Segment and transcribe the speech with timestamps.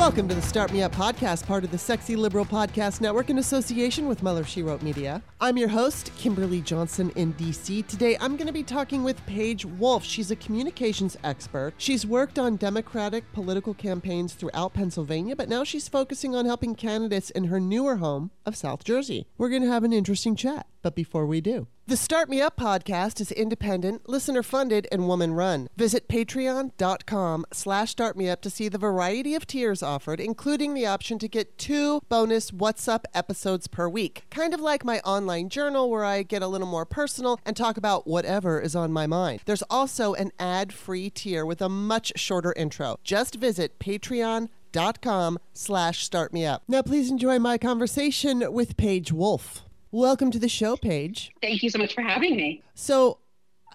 [0.00, 3.36] Welcome to the Start Me Up podcast, part of the Sexy Liberal Podcast Network in
[3.36, 5.22] association with Mother She Wrote Media.
[5.42, 7.86] I'm your host, Kimberly Johnson in DC.
[7.86, 10.02] Today I'm going to be talking with Paige Wolf.
[10.02, 11.74] She's a communications expert.
[11.76, 17.28] She's worked on Democratic political campaigns throughout Pennsylvania, but now she's focusing on helping candidates
[17.28, 19.26] in her newer home of South Jersey.
[19.36, 22.56] We're going to have an interesting chat, but before we do, the Start Me Up
[22.56, 25.68] podcast is independent, listener funded, and woman run.
[25.76, 31.26] Visit patreon.com slash startmeup to see the variety of tiers offered, including the option to
[31.26, 34.22] get two bonus What's Up episodes per week.
[34.30, 37.76] Kind of like my online journal where I get a little more personal and talk
[37.76, 39.40] about whatever is on my mind.
[39.44, 43.00] There's also an ad-free tier with a much shorter intro.
[43.02, 46.60] Just visit patreon.com slash startmeup.
[46.68, 49.64] Now please enjoy my conversation with Paige Wolf.
[49.92, 51.32] Welcome to the show, Paige.
[51.42, 52.62] Thank you so much for having me.
[52.74, 53.18] So,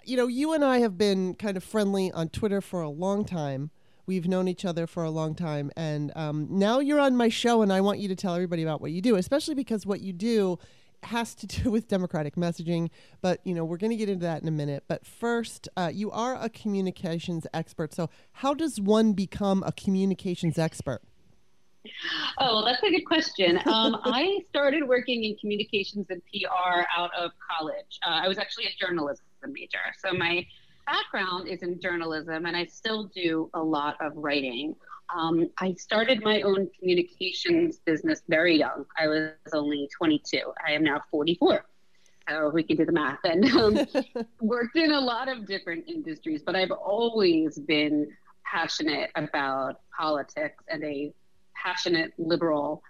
[0.05, 3.25] you know, you and I have been kind of friendly on Twitter for a long
[3.25, 3.69] time.
[4.05, 5.71] We've known each other for a long time.
[5.75, 8.79] And um, now you're on my show, and I want you to tell everybody about
[8.79, 10.57] what you do, especially because what you do
[11.03, 12.91] has to do with democratic messaging.
[13.19, 14.85] But, you know, we're going to get into that in a minute.
[14.87, 17.93] But first, uh, you are a communications expert.
[17.93, 21.01] So, how does one become a communications expert?
[22.39, 23.57] Oh, well, that's a good question.
[23.65, 27.99] Um, I started working in communications and PR out of college.
[28.05, 29.79] Uh, I was actually a journalism major.
[29.99, 30.45] So my
[30.85, 34.75] background is in journalism, and I still do a lot of writing.
[35.15, 38.85] Um, I started my own communications business very young.
[38.99, 40.39] I was only 22.
[40.65, 41.65] I am now 44.
[42.27, 43.79] So we can do the math and um,
[44.41, 48.07] worked in a lot of different industries, but I've always been
[48.43, 51.13] passionate about politics and a
[51.61, 52.83] passionate liberal.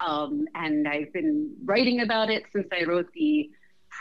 [0.00, 3.50] Um, and I've been writing about it since I wrote the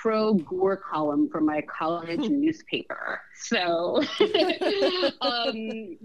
[0.01, 3.21] pro Gore column for my college newspaper.
[3.35, 4.01] So,
[5.21, 5.97] um,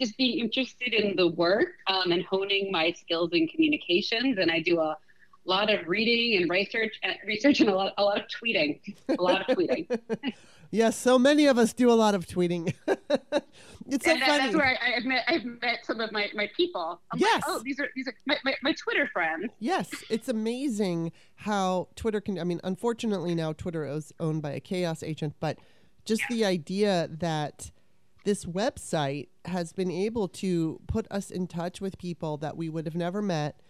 [0.00, 4.38] just being interested in the work um, and honing my skills in communications.
[4.38, 4.96] And I do a
[5.44, 9.48] lot of reading and research, research and a lot, a lot of tweeting, a lot
[9.48, 9.88] of tweeting.
[10.70, 12.74] yes, so many of us do a lot of tweeting.
[12.86, 14.20] it's so and funny.
[14.20, 17.00] That's where I, have met I've met some of my, my people.
[17.12, 17.42] I'm yes.
[17.42, 19.52] Like, oh, these are these are my, my, my Twitter friends.
[19.58, 22.38] Yes, it's amazing how Twitter can.
[22.38, 25.58] I mean, unfortunately now Twitter is owned by a chaos agent, but
[26.04, 27.70] just the idea that
[28.24, 32.84] this website has been able to put us in touch with people that we would
[32.84, 33.60] have never met.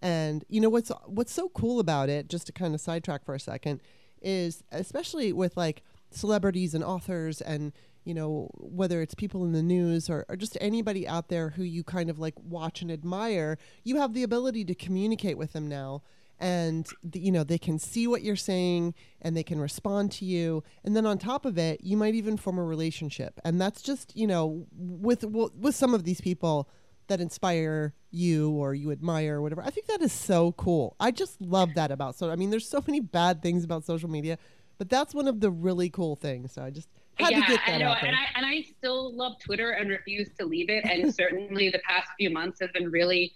[0.00, 3.34] And you know what's what's so cool about it, just to kind of sidetrack for
[3.34, 3.80] a second,
[4.22, 7.72] is especially with like celebrities and authors and
[8.04, 11.62] you know whether it's people in the news or, or just anybody out there who
[11.62, 15.68] you kind of like watch and admire you have the ability to communicate with them
[15.68, 16.02] now.
[16.40, 20.24] And the, you know they can see what you're saying and they can respond to
[20.24, 20.62] you.
[20.84, 23.40] And then on top of it you might even form a relationship.
[23.44, 26.70] And that's just you know with with some of these people
[27.08, 29.62] that inspire you or you admire or whatever.
[29.62, 30.94] I think that is so cool.
[31.00, 34.08] I just love that about so i mean there's so many bad things about social
[34.08, 34.38] media
[34.78, 37.60] but that's one of the really cool things so i just had yeah, to get
[37.66, 38.10] that I know, out there.
[38.10, 40.84] and I and I still love Twitter and refuse to leave it.
[40.84, 43.32] And certainly, the past few months have been really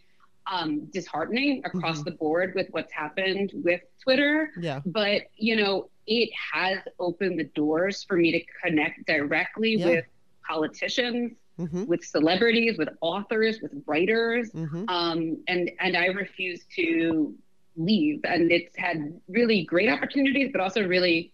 [0.46, 2.04] um, disheartening across Mhm.
[2.04, 4.52] the board with what's happened with Twitter.
[4.60, 9.88] yeah But you know, it has opened the doors for me to connect directly Yeah.
[9.88, 10.04] with
[10.48, 17.34] politicians, hmm with celebrities, with authors, with writers, hmm um, and and I refuse to
[17.76, 18.20] leave.
[18.24, 21.32] And it's had really great opportunities, but also really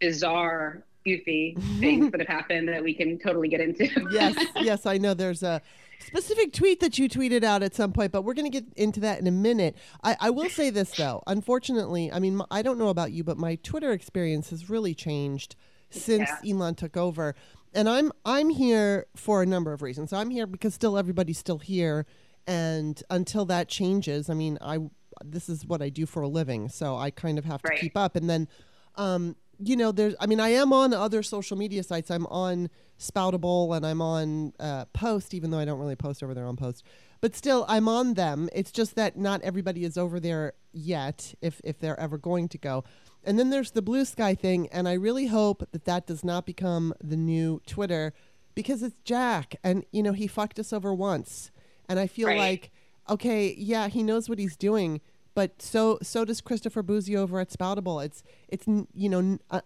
[0.00, 3.88] bizarre, goofy things that have happened that we can totally get into.
[4.10, 5.60] yes, yes, I know there's a
[6.00, 9.00] specific tweet that you tweeted out at some point, but we're going to get into
[9.00, 9.76] that in a minute.
[10.02, 11.22] I, I will say this, though.
[11.26, 15.56] Unfortunately, I mean, I don't know about you, but my Twitter experience has really changed
[15.90, 17.34] since Elon took over.
[17.72, 20.12] And I'm I'm here for a number of reasons.
[20.12, 22.04] I'm here because still everybody's still here,
[22.46, 24.78] and until that changes, I mean, I
[25.24, 27.80] this is what I do for a living, so I kind of have to Right.
[27.80, 28.16] keep up.
[28.16, 28.48] And then,
[28.96, 32.10] um, you know, there's I mean, I am on other social media sites.
[32.10, 36.34] I'm on Spoutable and I'm on uh, Post, even though I don't really post over
[36.34, 36.84] there on Post.
[37.20, 38.48] But still, I'm on them.
[38.54, 42.58] It's just that not everybody is over there yet, if if they're ever going to
[42.58, 42.84] go.
[43.22, 46.94] And then there's the Bluesky thing, and I really hope that that does not become
[47.02, 48.14] the new Twitter
[48.54, 51.50] because it's Jack, and you know he fucked us over once,
[51.88, 52.38] and I feel Right.
[52.38, 52.70] like
[53.10, 55.00] okay, yeah, he knows what he's doing,
[55.34, 58.02] but so so does Christopher Bouzy over at Spoutable.
[58.04, 59.60] It's it's you know uh,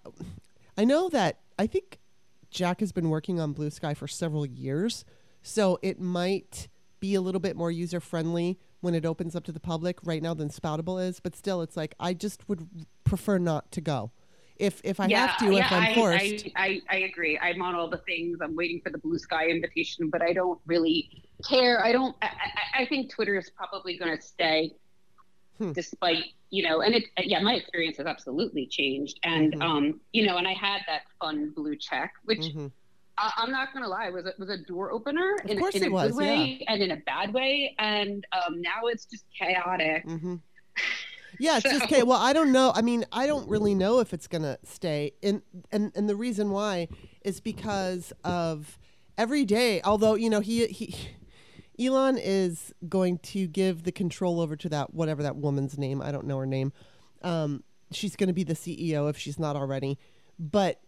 [0.77, 1.99] I know that I think
[2.51, 5.05] Jack has been working on Bluesky for several years,
[5.43, 6.69] so it might
[7.01, 10.23] be a little bit more user friendly when it opens up to the public right
[10.23, 11.21] now than Spoutable is.
[11.21, 12.69] But still, it's like I just would
[13.05, 14.11] prefer not to go.
[14.57, 16.49] If if I have to, if I'm I, forced.
[16.55, 17.39] I, I, I agree.
[17.39, 18.39] I'm on all the things.
[18.41, 21.85] I'm waiting for the Bluesky invitation, but I don't really care.
[21.85, 22.15] I don't.
[22.23, 24.73] I, I, I think Twitter is probably going to stay,
[25.59, 25.73] Hmm.
[25.73, 26.81] despite you know.
[26.83, 29.21] And it, yeah, my experience has absolutely changed.
[29.25, 29.63] And Mhm.
[29.63, 32.71] um, you know, and I had that fun blue check, which Mhm.
[33.19, 35.75] I, I'm not going to lie, was a, was a door opener Of in, course
[35.77, 37.75] in it a was, good way and in a bad way.
[37.79, 40.07] And um, now it's just chaotic.
[40.07, 40.37] Mm-hmm.
[41.41, 42.03] Yeah, it's just So- okay.
[42.05, 42.71] Well, I don't know.
[42.77, 45.15] I mean, I don't really know if it's gonna stay.
[45.21, 45.43] And
[45.73, 46.87] and and the reason why
[47.25, 48.79] is because of
[49.19, 49.83] every day.
[49.83, 50.95] Although you know he he.
[51.79, 56.01] Elon is going to give the control over to that whatever that woman's name.
[56.03, 56.73] I don't know her name.
[57.23, 59.99] Um, she's going to be the CEO if she's not already.
[60.39, 60.81] But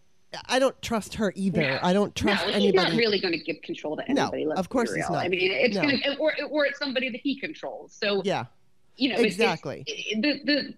[0.47, 1.61] I don't trust her either.
[1.61, 1.79] No.
[1.81, 2.89] I don't trust no, he's anybody.
[2.91, 4.45] not really going to give control to No, anybody.
[4.45, 5.25] let's of course he's not.
[5.25, 5.81] I mean, it's No.
[5.83, 7.93] going to, or, or it's somebody that he controls.
[7.99, 8.45] So yeah,
[8.97, 9.83] you know, exactly.
[10.19, 10.73] the the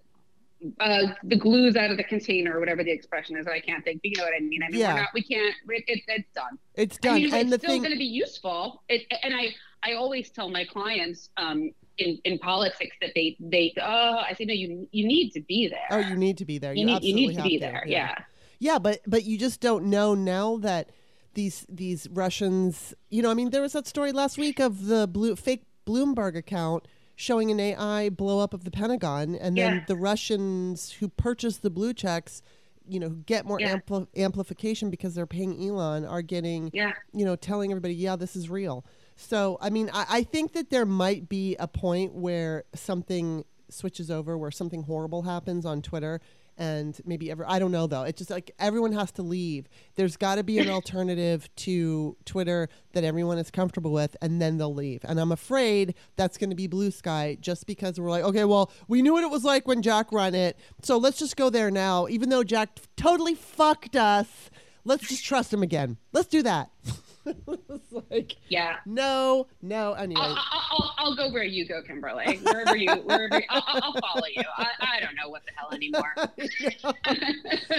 [0.81, 3.47] uh, the glue's out of the container or whatever the expression is.
[3.47, 4.61] I can't think, but you know what I mean.
[4.61, 4.93] I mean, Yeah.
[4.93, 5.55] we're not, we can't.
[5.69, 6.59] It, it, it's done.
[6.75, 7.13] It's done.
[7.15, 8.83] I mean, and it's the still thing, going to be useful.
[8.89, 13.73] It, and I I always tell my clients um, in in politics that they they
[13.81, 15.87] oh I say no you you need to be there.
[15.91, 16.73] oh, you need to be there.
[16.73, 17.83] you You, need you need to be there.
[17.87, 18.15] Yeah.
[18.59, 20.89] Yeah, but but you just don't know now that
[21.33, 25.07] these these Russians, you know, I mean, there was that story last week of the
[25.07, 29.83] blue fake Bloomberg account showing an AI blow up of the Pentagon, and then Yeah.
[29.87, 32.41] the Russians who purchased the blue checks,
[32.87, 33.77] you know, who get more Yeah.
[33.77, 36.93] ampli- amplification because they're paying Elon, are getting, Yeah.
[37.13, 38.85] you know, telling everybody, yeah, this is real.
[39.21, 44.09] So, I mean, I, I think that there might be a point where something switches
[44.09, 46.21] over, where something horrible happens on Twitter,
[46.57, 48.03] and maybe ever, I don't know though.
[48.03, 49.67] It's just like everyone has to leave.
[49.95, 54.57] There's got to be an alternative to Twitter that everyone is comfortable with, and then
[54.57, 55.01] they'll leave.
[55.03, 59.01] And I'm afraid that's going to be Bluesky just because we're like, okay, well, we
[59.01, 62.07] knew what it was like when Jack ran it, so let's just go there now,
[62.07, 64.49] even though Jack totally fucked us.
[64.85, 65.97] Let's just trust him again.
[66.13, 66.71] Let's do that.
[68.09, 68.77] like, Yeah.
[68.85, 69.93] no, no.
[69.93, 72.37] Anyway, I'll, I'll, I'll, go where you go, Kimberly.
[72.37, 74.43] Wherever you, wherever I'll, I'll I'll follow you.
[74.57, 76.13] I, I don't know what the hell anymore.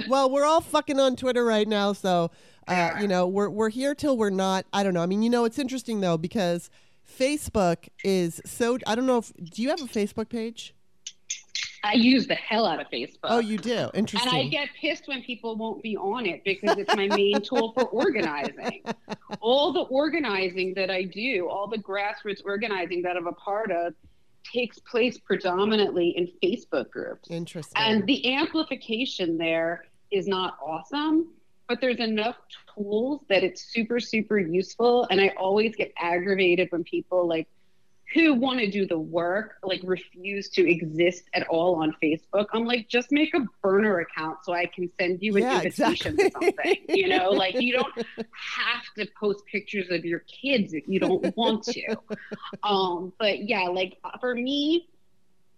[0.09, 2.31] well, we're all fucking on Twitter right now, so
[2.69, 4.67] uh, you know we're we're here till we're not.
[4.73, 5.03] I don't know.
[5.03, 6.71] I mean, you know, it's interesting though because
[7.19, 8.79] Facebook is so.
[8.87, 10.75] I don't know if do you have a Facebook page?
[11.83, 13.19] I use the hell out of Facebook.
[13.25, 13.91] Oh, you do.
[13.95, 14.31] Interesting.
[14.31, 17.73] And I get pissed when people won't be on it because it's my main tool
[17.73, 18.83] for organizing.
[19.41, 23.95] All the organizing that I do, all the grassroots organizing that I'm a part of,
[24.45, 27.31] takes place predominantly in Facebook groups.
[27.31, 27.81] Interesting.
[27.81, 31.33] And the amplification there is not awesome,
[31.69, 32.37] but there's enough
[32.75, 35.07] tools that it's super, super useful.
[35.11, 37.49] And I always get aggravated when people like
[38.15, 42.47] who want to do the work like refuse to exist at all on Facebook.
[42.53, 46.15] I'm like, just make a burner account so I can send you an Yeah, invitation
[46.19, 46.31] exactly.
[46.31, 46.77] to something.
[46.89, 51.37] You know, like you don't have to post pictures of your kids if you don't
[51.37, 51.97] want to.
[52.63, 54.89] Um, but yeah, like for me,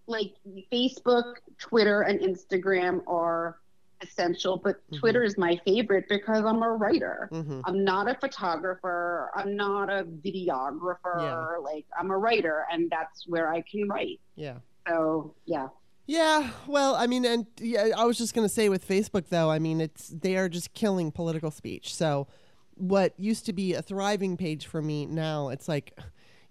[0.06, 0.34] like
[0.72, 3.58] Facebook, Twitter, and Instagram are
[4.02, 4.98] essential, but Mhm.
[5.00, 7.28] Twitter is my favorite because I'm a writer.
[7.30, 9.30] hmm I'm not a photographer.
[9.34, 11.20] I'm not a videographer.
[11.20, 11.56] Yeah.
[11.58, 14.20] Like I'm a writer, and that's where I can write.
[14.36, 14.58] Yeah.
[14.88, 15.68] So yeah,
[16.06, 19.50] Yeah, well, I mean, and yeah, I was just going to say with Facebook, though,
[19.50, 21.94] I mean, it's they are just killing political speech.
[21.94, 22.26] So,
[22.74, 25.96] what used to be a thriving page for me now, it's like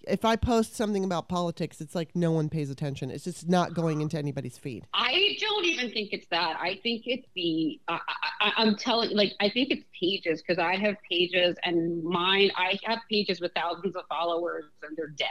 [0.07, 3.11] if I post something about politics, it's like no one pays attention.
[3.11, 4.85] It's just not going into anybody's feed.
[4.93, 6.57] I don't even think it's that.
[6.59, 7.79] I think it's the.
[7.87, 7.99] I
[8.41, 12.51] I, I'm telling, like, I think it's pages because I have pages, and mine.
[12.55, 15.27] I have pages with thousands of followers, and they're dead.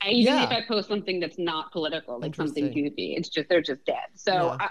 [0.00, 0.44] I, even Yeah.
[0.44, 4.08] if I post something that's not political, like something goofy, it's just they're just dead.
[4.14, 4.56] So Yeah.
[4.58, 4.68] I, I,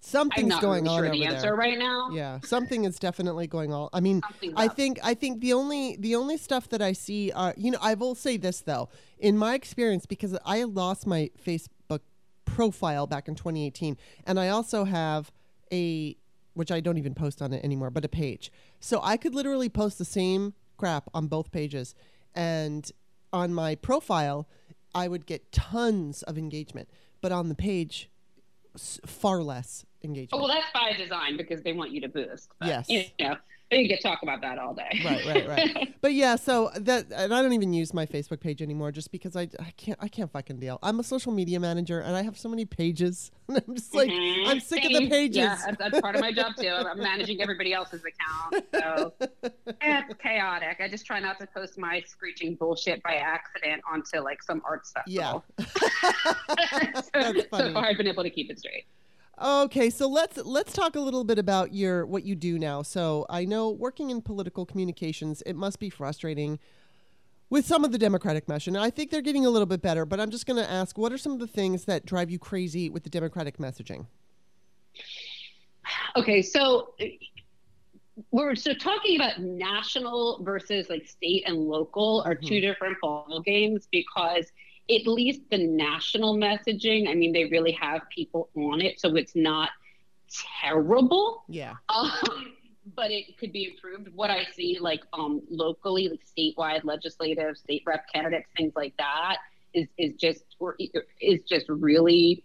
[0.00, 1.54] Something's going really on sure over the answer there.
[1.56, 2.10] right now.
[2.10, 3.90] Yeah, something is definitely going on.
[3.92, 4.76] I mean, Something's I up.
[4.76, 7.94] think I think the only the only stuff that I see are you know I
[7.94, 8.88] will say this though
[9.18, 12.00] in my experience because I lost my Facebook
[12.46, 15.30] profile back in 2018 and I also have
[15.72, 16.16] a
[16.54, 19.68] which I don't even post on it anymore but a page so I could literally
[19.68, 21.94] post the same crap on both pages
[22.34, 22.90] and
[23.32, 24.48] on my profile
[24.94, 26.88] I would get tons of engagement
[27.20, 28.10] but on the page
[29.06, 30.30] far less engagement.
[30.32, 32.50] Oh, well, that's by design because they want you to boost.
[32.58, 32.86] But, Yes.
[32.88, 33.36] You know,
[33.70, 35.00] they could talk about that all day.
[35.04, 38.60] right right right but yeah so that and i don't even use my facebook page
[38.62, 42.00] anymore just because i, I can't i can't fucking deal i'm a social media manager
[42.00, 44.48] and i have so many pages and i'm just like Mhm.
[44.48, 46.66] i'm sick of the pages Yeah, that's, that's part of my job too.
[46.68, 48.64] I'm managing everybody else's account.
[48.74, 49.12] So
[49.80, 50.78] it's chaotic.
[50.80, 54.84] I just try not to post my screeching bullshit by accident onto like some art
[54.84, 55.04] stuff.
[55.06, 55.42] yeah so,
[56.56, 57.44] That's funny.
[57.52, 58.84] so far, I've been able to keep it straight.
[59.40, 63.24] Okay so let's let's talk a little bit about your what you do now so
[63.30, 66.58] i know working in political communications it must be frustrating
[67.50, 68.78] with some of the Democratic messaging.
[68.78, 71.12] I think they're getting a little bit better, but I'm just going to ask what
[71.12, 74.06] are some of the things that drive you crazy with the Democratic messaging?
[76.16, 76.94] Okay, so
[78.30, 82.46] we're so talking about national versus like state and local are mm-hmm.
[82.46, 84.52] two different ball games because
[84.90, 89.36] at least the national messaging, I mean, they really have people on it, so it's
[89.36, 89.70] not
[90.60, 91.44] terrible.
[91.48, 91.74] Yeah.
[91.88, 92.54] Um,
[92.96, 94.08] but it could be improved.
[94.14, 99.36] What I see, like um, locally, like statewide legislative, state rep candidates, things like that,
[99.74, 100.44] is is just
[101.20, 102.44] is just really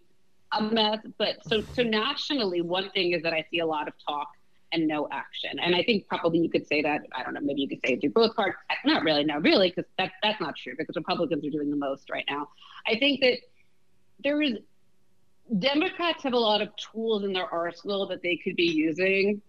[0.52, 1.00] a mess.
[1.18, 4.28] But so so nationally, one thing is that I see a lot of talk
[4.76, 7.62] and no action, and I think probably you could say that I don't know, maybe
[7.62, 8.58] you could say do both parts.
[8.86, 12.10] Not really, no, really, because that that's not true because Republicans are doing the most
[12.10, 12.50] right now.
[12.88, 13.38] I think that
[14.24, 14.58] there is
[15.60, 19.42] Democrats have a lot of tools in their arsenal that they could be using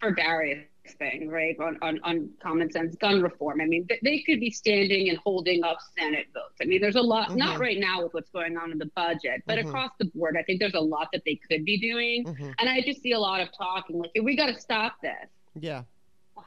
[0.00, 1.56] for various things, right?
[1.60, 3.60] On, on, on common sense gun reform.
[3.60, 6.56] I mean, th- they could be standing and holding up Senate votes.
[6.60, 7.38] I mean, there's a lot, mm-hmm.
[7.38, 9.68] not right now with what's going on in the budget, but mm-hmm.
[9.68, 12.24] across the board, I think there's a lot that they could be doing.
[12.24, 12.50] Mm-hmm.
[12.58, 15.12] And I just see a lot of talking like, we got to stop this.
[15.58, 15.82] Yeah.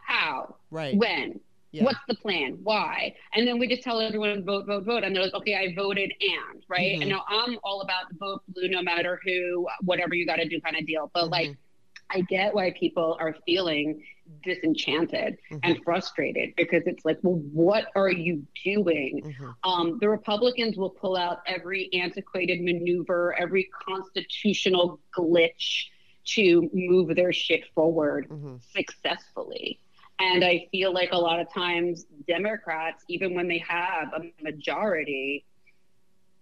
[0.06, 0.56] How?
[0.70, 0.96] Right.
[0.96, 1.40] When?
[1.74, 1.86] Yeah.
[1.86, 2.60] What's the plan?
[2.64, 3.16] Why?
[3.34, 5.06] And then we just tell everyone vote, vote, vote.
[5.06, 6.92] And they're like, okay, I voted and, right?
[6.92, 7.02] Mm-hmm.
[7.04, 10.50] And now I'm all about the vote blue no matter who, whatever you got to
[10.50, 11.10] do kind of deal.
[11.14, 11.62] But like, mm-hmm.
[12.14, 14.04] I get why people are feeling
[14.44, 15.58] disenchanted mm-hmm.
[15.64, 19.22] and frustrated because it's like, well, what are you doing?
[19.24, 19.70] Mm-hmm.
[19.70, 25.86] Um, the Republicans will pull out every antiquated maneuver, every constitutional glitch
[26.24, 28.56] to move their shit forward mm-hmm.
[28.76, 29.80] successfully.
[30.20, 35.46] And I feel like a lot of times Democrats, even when they have a majority,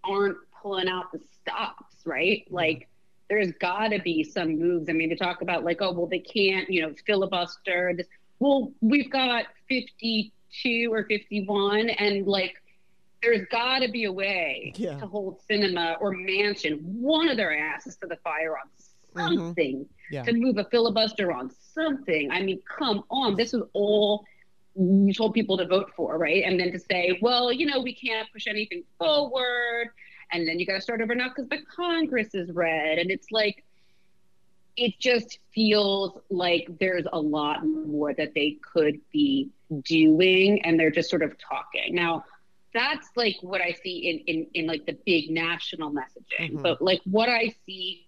[0.04, 2.46] aren't pulling out the stops, right?
[2.50, 2.89] Like
[3.30, 4.90] there's got to be some moves.
[4.90, 7.94] I mean, to talk about like, oh, well, they can't, you know, filibuster.
[7.96, 8.08] This.
[8.40, 12.60] Well, we've got 52 or 51, and like,
[13.22, 14.98] there's got to be a way yeah.
[14.98, 19.38] to hold Sinema or Manchin one of their asses to the fire on mm-hmm.
[19.38, 20.14] something mm-hmm.
[20.14, 20.22] yeah.
[20.24, 22.30] to move a filibuster on something.
[22.30, 24.24] I mean, come on, this is all
[24.74, 26.42] you told people to vote for, right?
[26.44, 29.90] And then to say, well, you know, we can't push anything forward,
[30.32, 33.30] and then you got to start over now because the Congress is red, and it's
[33.30, 33.64] like.
[34.76, 39.50] It just feels like there's a lot more that they could be
[39.82, 41.94] doing, and they're just sort of talking.
[41.94, 42.24] Now,
[42.72, 46.52] that's like what I see in in, in like the big national messaging.
[46.52, 46.62] Mm-hmm.
[46.62, 48.06] But like what I see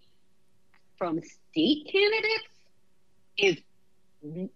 [0.97, 2.49] from state candidates
[3.37, 3.57] is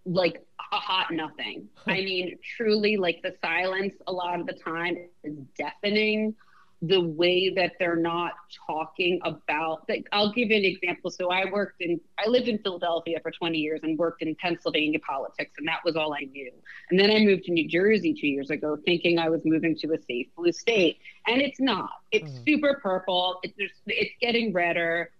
[0.05, 1.67] like a hot nothing.
[1.85, 6.33] I mean, truly, like the silence a lot of the time is deafening.
[6.81, 8.33] The way that they're not
[8.67, 11.09] talking about, like, I'll give you an example.
[11.09, 14.99] So I worked in, I lived in Philadelphia for 20 years and worked in Pennsylvania
[14.99, 16.51] politics, and that was all I knew.
[16.91, 19.93] And then I moved to New Jersey two years ago, thinking I was moving to
[19.93, 21.89] a safe blue state, and it's not.
[22.11, 22.43] It's mm-hmm.
[22.45, 23.39] super purple.
[23.41, 25.11] It's it's getting redder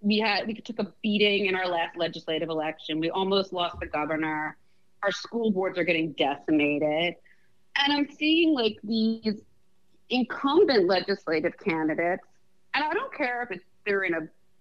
[0.00, 3.00] we had we took a beating in our last legislative election.
[3.00, 4.56] We almost lost the governor.
[5.02, 7.14] Our school boards are getting decimated.
[7.76, 9.42] And I'm seeing like these
[10.10, 12.24] incumbent legislative candidates,
[12.74, 14.20] and I don't care if it's they're in a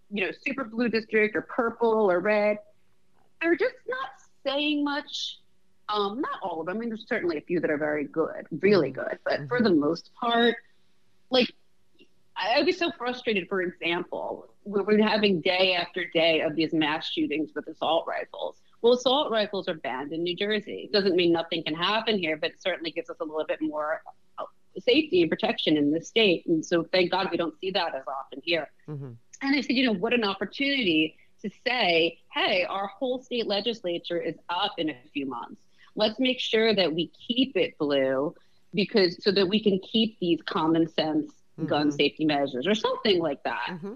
[0.10, 2.58] you know super blue district or purple or red,
[3.41, 4.10] they're just not
[4.46, 5.39] saying much.
[5.89, 6.77] Um, not all of them.
[6.77, 9.72] I mean, there's certainly a few that are very good, really good, but for the
[9.72, 10.56] most part,
[11.32, 11.51] like
[12.36, 13.50] I'd be so frustrated.
[13.50, 18.58] For example, we're having day after day of these mass shootings with assault rifles.
[18.82, 20.89] Well, assault rifles are banned in New Jersey.
[20.94, 24.01] Doesn't mean nothing can happen here, but it certainly gives us a little bit more
[24.38, 24.46] uh,
[24.81, 26.45] safety and protection in the state.
[26.48, 28.69] And so, thank God we don't see that as often here.
[28.88, 29.12] Mm-hmm.
[29.41, 34.19] And I said, you know, what an opportunity to say, hey, our whole state legislature
[34.19, 35.62] is up in a few months.
[35.95, 38.36] Let's make sure that we keep it blue
[38.74, 41.65] because so that we can keep these common sense mm-hmm.
[41.65, 43.67] gun safety measures or something like that.
[43.69, 43.93] Mm-hmm.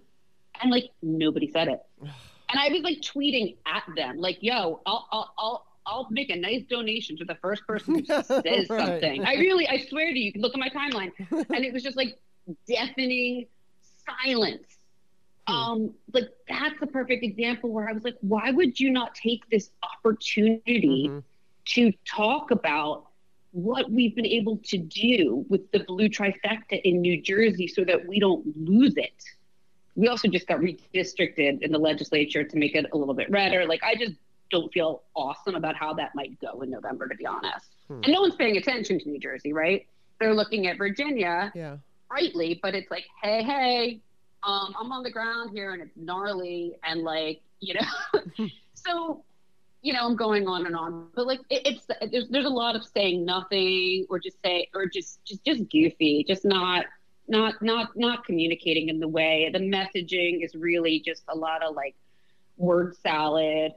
[0.61, 1.81] And like nobody said it.
[2.01, 6.35] And I was like tweeting at them, like, yo, I'll, I'll, I'll, I'll make a
[6.35, 8.67] nice donation to the first person who says right.
[8.67, 9.25] something.
[9.25, 11.11] I really, I swear to you, you can look at my timeline.
[11.31, 12.17] and it was just like
[12.67, 13.47] deafening
[14.23, 14.67] silence.
[15.47, 15.53] Hmm.
[15.53, 19.49] Um, like that's a perfect example where I was like, why would you not take
[19.49, 21.19] this opportunity mm-hmm.
[21.65, 23.07] to talk about
[23.51, 28.07] what we've been able to do with the blue trifecta in New Jersey so that
[28.07, 29.23] we don't lose it?
[29.95, 33.65] we also just got redistricted in the legislature to make it a little bit redder.
[33.65, 34.13] Like I just
[34.53, 37.75] don't feel awesome about how that might go in November, to be honest.
[37.87, 38.01] Hmm.
[38.03, 39.85] And no one's paying attention to New Jersey, right?
[40.19, 41.77] They're looking at Virginia, yeah,
[42.09, 43.99] rightly, but it's like, hey, hey,
[44.43, 48.47] um, I'm on the ground here and it's gnarly and like, you know.
[48.73, 49.23] so
[49.81, 52.75] you know, I'm going on and on, but like it, it's there's there's a lot
[52.77, 56.85] of saying nothing or just say or just just just goofy, just not
[57.27, 59.49] not not not communicating in the way.
[59.51, 61.95] The messaging is really just a lot of like
[62.55, 63.73] word salad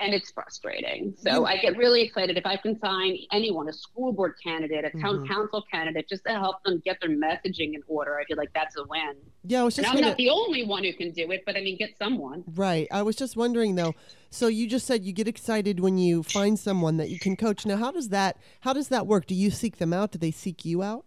[0.00, 1.14] and it's frustrating.
[1.16, 4.90] So I get really excited if I can sign anyone, a school board candidate, a
[4.98, 5.32] town mm-hmm.
[5.32, 8.18] council candidate, just to help them get their messaging in order.
[8.18, 9.14] I feel like that's a win.
[9.44, 9.86] Yeah, I was just.
[9.86, 10.08] And I'm gonna...
[10.08, 12.44] not the only one who can do it, but I mean, get someone.
[12.54, 12.88] Right.
[12.90, 13.94] I was just wondering though.
[14.30, 17.64] So you just said you get excited when you find someone that you can coach.
[17.64, 18.36] Now, how does that?
[18.60, 19.26] How does that work?
[19.26, 20.10] Do you seek them out?
[20.10, 21.04] Do they seek you out?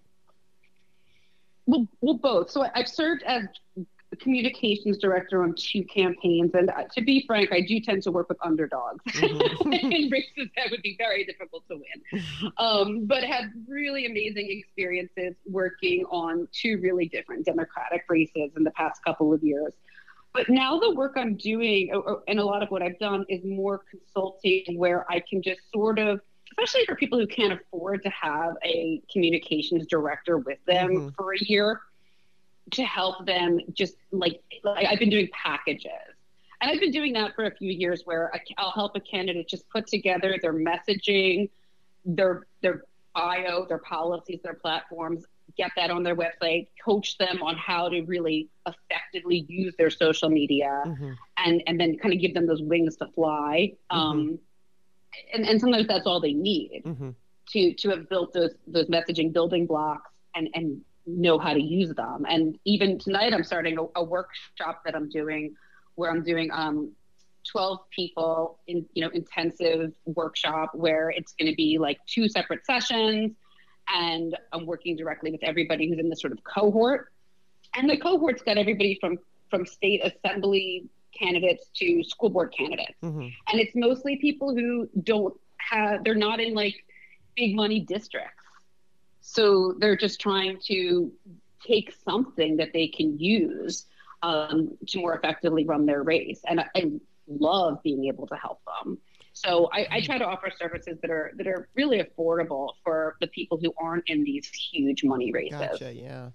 [1.65, 2.49] Well, well, both.
[2.49, 3.43] So I've served as
[4.19, 6.51] communications director on two campaigns.
[6.53, 9.73] And uh, to be frank, I do tend to work with underdogs mm-hmm.
[9.73, 12.23] in races that would be very difficult to win.
[12.57, 18.71] Um, but had really amazing experiences working on two really different Democratic races in the
[18.71, 19.73] past couple of years.
[20.33, 21.91] But now the work I'm doing,
[22.27, 25.99] and a lot of what I've done, is more consulting where I can just sort
[25.99, 26.21] of
[26.51, 31.09] especially for people who can't afford to have a communications director with them mm-hmm.
[31.09, 31.81] for a year
[32.71, 35.91] to help them just like, like I've been doing packages.
[36.59, 39.69] And I've been doing that for a few years where I'll help a candidate just
[39.69, 41.49] put together their messaging,
[42.03, 42.83] their their
[43.13, 48.01] bio, their policies, their platforms, get that on their website, coach them on how to
[48.01, 51.11] really effectively use their social media, mm-hmm.
[51.37, 53.73] and and then kind of give them those wings to fly.
[53.91, 53.97] Mm-hmm.
[53.97, 54.39] Um,
[55.33, 57.09] and and sometimes that's all they need mm-hmm.
[57.49, 61.93] to to have built those those messaging building blocks and and know how to use
[61.93, 62.25] them.
[62.29, 65.55] And even tonight, I'm starting a, a workshop that I'm doing
[65.95, 66.91] where I'm doing um,
[67.51, 72.65] 12 people in you know intensive workshop where it's going to be like two separate
[72.65, 73.31] sessions
[73.93, 77.11] and i'm working directly with everybody who's in this sort of cohort
[77.75, 79.17] and the cohort's got everybody from
[79.49, 80.85] from state assembly
[81.17, 83.21] candidates to school board candidates mm-hmm.
[83.21, 86.75] and it's mostly people who don't have they're not in like
[87.35, 88.43] big money districts
[89.29, 91.11] so they're just trying to
[91.61, 93.85] take something that they can use
[94.23, 96.39] um, to more effectively run their race.
[96.47, 96.91] And I, I
[97.27, 98.97] love being able to help them.
[99.33, 103.27] So I, I, try to offer services that are that are really affordable for the
[103.27, 105.59] people who aren't in these huge money races.
[105.59, 105.93] Gotcha.
[105.93, 106.29] Yeah.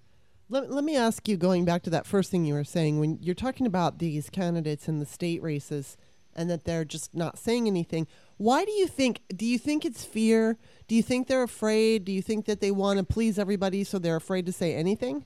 [0.49, 3.17] Let, let me ask you, going back to that first thing you were saying, when
[3.21, 5.97] you're talking about these candidates in the state races
[6.35, 9.21] and that they're just not saying anything, why do you think?
[9.35, 10.57] Do you think it's fear?
[10.87, 12.05] Do you think they're afraid?
[12.05, 15.25] Do you think that they want to please everybody so they're afraid to say anything?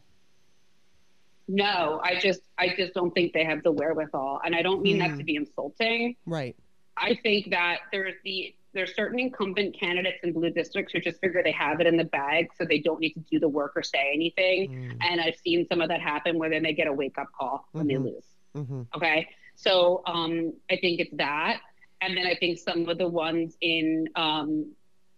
[1.47, 4.97] No, I just I just don't think they have the wherewithal, and I don't mean
[4.97, 4.99] mm.
[4.99, 5.23] that to hmm.
[5.23, 6.15] be insulting.
[6.25, 6.55] Right.
[6.97, 11.41] I think that there's the there's certain incumbent candidates in blue districts who just figure
[11.41, 13.81] they have it in the bag, so they don't need to do the work or
[13.81, 14.69] say anything.
[14.69, 14.97] Mm.
[15.01, 17.67] And I've seen some of that happen where then they get a wake up call
[17.71, 18.03] when mm-hmm.
[18.03, 18.25] they lose.
[18.55, 18.81] Mm-hmm.
[18.95, 21.61] Okay, so um, I think it's that,
[22.01, 24.71] and then I think some of the ones in um,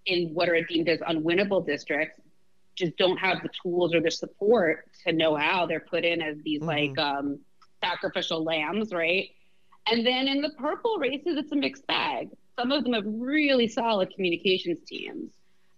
[0.06, 2.22] in what are deemed as unwinnable districts
[2.76, 6.38] just don't have the tools or the support to know how they're put in as
[6.44, 6.96] these mm-hmm.
[6.96, 7.40] like um,
[7.84, 9.30] sacrificial lambs, right?
[9.88, 12.30] And then in the purple races, it's a mixed bag.
[12.58, 15.30] Some of them have really solid communications teams,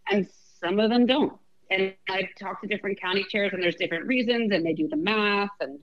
[0.10, 0.28] and
[0.60, 1.34] some of them don't.
[1.70, 4.98] And I've talked to different county chairs, and there's different reasons, and they do the
[4.98, 5.80] math and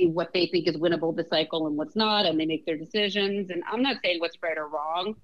[0.00, 2.76] see what they think is winnable this cycle and what's not, and they make their
[2.76, 3.50] decisions.
[3.50, 5.14] And I'm not saying what's right or wrong.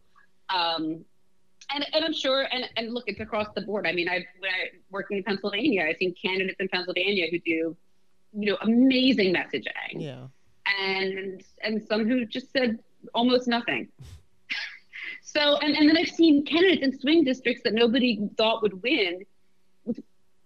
[0.49, 1.05] Um,
[1.75, 3.87] and, and I'm sure, and, and look, it's across the board.
[3.87, 7.77] I mean, I've when I working in Pennsylvania, I've seen candidates in Pennsylvania who do,
[8.33, 9.95] you know, amazing messaging.
[9.95, 10.27] Yeah.
[10.81, 12.79] And and some who just said
[13.15, 13.89] almost nothing.
[15.23, 19.25] so and, and then I've seen candidates in swing districts that nobody thought would win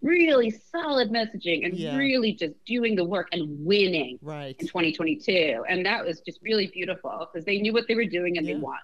[0.02, 1.96] really solid messaging and yeah.
[1.96, 4.56] really just doing the work and winning right.
[4.58, 5.64] in 2022.
[5.68, 8.54] And that was just really beautiful because they knew what they were doing and yeah.
[8.54, 8.78] they won.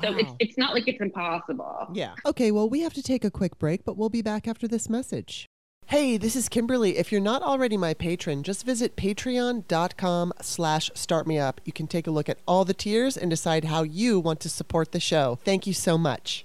[0.00, 1.88] So it's, it's not like it's impossible.
[1.92, 2.14] Yeah.
[2.24, 4.88] Okay, well, we have to take a quick break, but we'll be back after this
[4.88, 5.46] message.
[5.86, 6.98] Hey, this is Kimberly.
[6.98, 11.54] If you're not already my patron, just visit patreon.com slash startmeup.
[11.64, 14.50] You can take a look at all the tiers and decide how you want to
[14.50, 15.38] support the show.
[15.44, 16.44] Thank you so much.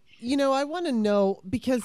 [0.21, 1.83] you know, I want to know because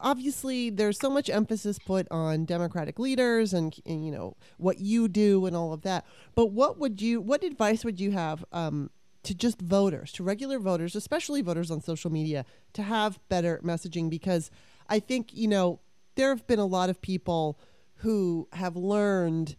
[0.00, 5.08] obviously there's so much emphasis put on Democratic leaders and, and, you know what you
[5.08, 6.06] do and all of that.
[6.34, 8.90] But what would you, what advice would you have um,
[9.24, 14.08] to just voters, to regular voters, especially voters on social media, to have better messaging
[14.08, 14.50] because
[14.88, 15.80] I think, you know,
[16.14, 17.58] there have been a lot of people
[17.96, 19.56] who have learned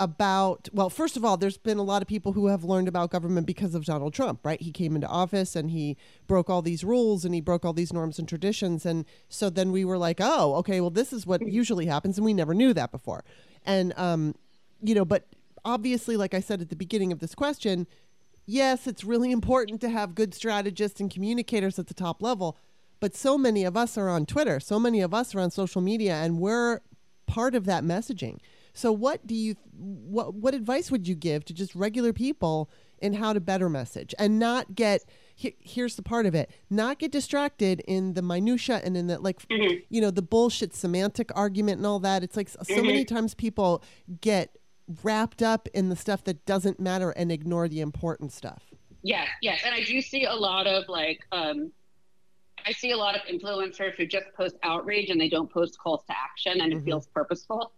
[0.00, 3.10] about well first of all there's been a lot of people who have learned about
[3.10, 4.60] government because of Donald Trump right?
[4.60, 7.92] He came into office and he broke all these rules and he broke all these
[7.92, 8.86] norms and traditions.
[8.86, 12.16] And so then we were like oh okay well this is what usually happens.
[12.16, 13.24] And we never knew that before.
[13.66, 14.36] And um
[14.80, 15.26] you know but
[15.64, 17.88] obviously like I said at the beginning of this question
[18.46, 22.56] yes it's really important to have good strategists and communicators at the top level.
[23.00, 24.60] But so many of us are on Twitter.
[24.60, 26.80] So many of us are on social media and we're
[27.26, 28.38] part of that messaging
[28.78, 33.14] so what do you what what advice would you give to just regular people in
[33.14, 37.10] how to better message and not get he, here's the part of it not get
[37.12, 39.78] distracted in the minutia and in the like Mm-hmm.
[39.88, 42.22] you know the bullshit semantic argument and all that.
[42.22, 42.86] It's like so Mm-hmm.
[42.86, 43.82] many times people
[44.20, 44.56] get
[45.02, 48.62] wrapped up in the stuff that doesn't matter and ignore the important stuff.
[49.02, 51.72] Yeah yes, and I do see a lot of like, um,
[52.66, 56.02] I see a lot of influencers who just post outrage and they don't post calls
[56.06, 57.72] to action, and it feels purposeful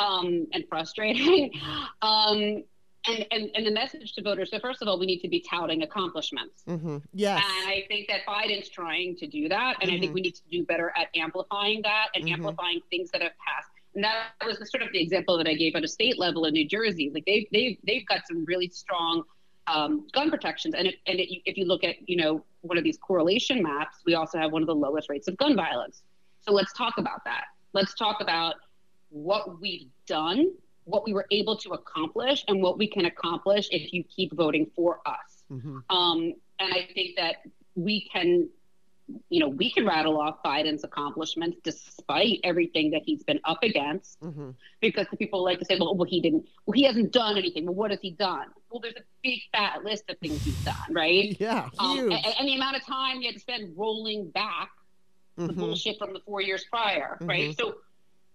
[0.00, 1.52] um, and frustrating.
[2.02, 2.64] um,
[3.08, 4.50] and, and and the message to voters.
[4.50, 6.62] So first of all, we need to be touting accomplishments.
[6.68, 6.98] mm-hmm.
[7.14, 9.76] yes And I think that Biden's trying to do that.
[9.80, 12.34] And I think we need to do better at amplifying that and Mhm.
[12.34, 13.70] amplifying things that have passed.
[13.94, 16.44] And that was the sort of the example that I gave at a state level
[16.44, 17.10] in New Jersey.
[17.12, 19.22] Like they've they've they've got some really strong
[19.66, 20.74] um, gun protections.
[20.74, 23.96] And if, and it, if you look at you know one of these correlation maps,
[24.04, 26.02] we also have one of the lowest rates of gun violence.
[26.42, 27.44] So let's talk about that.
[27.72, 28.56] Let's talk about
[29.10, 30.52] what we've done,
[30.84, 34.70] what we were able to accomplish, and what we can accomplish if you keep voting
[34.74, 35.44] for us.
[35.52, 35.78] mm-hmm.
[35.94, 37.36] Um, and I think that
[37.74, 38.48] we can,
[39.28, 44.20] you know, we can rattle off Biden's accomplishments despite everything that he's been up against.
[44.20, 44.50] Mm-hmm.
[44.80, 47.64] Because people like to say, well, well, he didn't, well, he hasn't done anything.
[47.66, 48.46] Well, what has he done?
[48.70, 51.36] Well, there's a big fat list of things he's done, right?
[51.40, 54.70] yeah Um, and, and the amount of time he had to spend rolling back
[55.36, 55.56] the Mhm.
[55.56, 57.28] bullshit from the four years prior, Mhm.
[57.28, 57.56] right?
[57.58, 57.76] So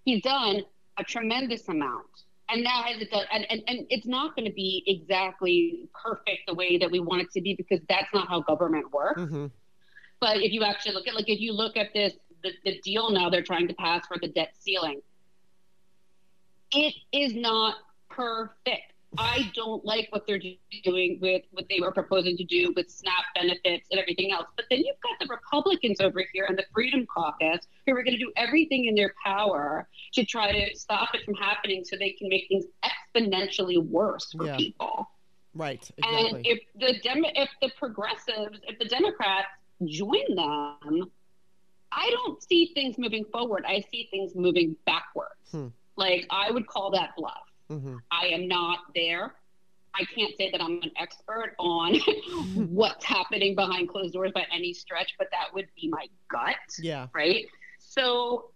[0.06, 0.62] he's done
[0.98, 2.06] a tremendous amount.
[2.48, 6.42] And now has it done, and, and, and it's not going to be exactly perfect
[6.48, 9.20] the way that we want it to be because that's not how government works.
[9.20, 9.52] Mhm.
[10.22, 12.14] But if you actually look at, like, if you look at this,
[12.44, 15.02] the, the deal now they're trying to pass for the debt ceiling,
[16.72, 17.78] it is not
[18.10, 18.94] perfect.
[19.18, 20.42] I don't like what they're
[20.84, 24.48] doing with what they were proposing to do with SNAP benefits and everything else.
[24.56, 28.18] But then you've got the Republicans over here and the Freedom Caucus who are going
[28.18, 32.12] to do everything in their power to try to stop it from happening so they
[32.12, 34.58] can make things exponentially worse for Yeah.
[34.58, 35.10] people.
[35.54, 36.30] right Exactly.
[36.38, 39.48] And if the Dem- if the progressives, if the Democrats
[39.86, 41.10] join them,
[41.94, 43.64] I don't see things moving forward.
[43.66, 45.52] I see things moving backwards.
[45.52, 45.68] Hmm.
[45.96, 47.48] Like I would call that bluff.
[47.70, 47.98] Mm-hmm.
[48.12, 49.34] I am not there.
[49.94, 51.96] I can't say that I'm an expert on
[52.56, 57.08] what's happening behind closed doors by any stretch, but that would be my gut, yeah
[57.14, 57.46] right?
[57.80, 58.52] So,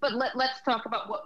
[0.00, 1.24] but let, let's talk about what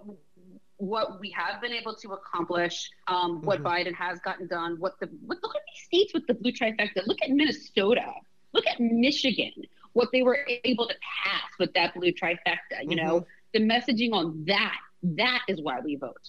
[0.79, 3.65] what we have been able to accomplish, um, what Mhm.
[3.65, 7.07] Biden has gotten done, what the what, look at these states with the blue trifecta.
[7.07, 8.13] Look at Minnesota.
[8.53, 9.53] Look at Michigan.
[9.93, 12.83] What they were able to pass with that blue trifecta.
[12.83, 16.29] You know, the messaging on that that is why we vote.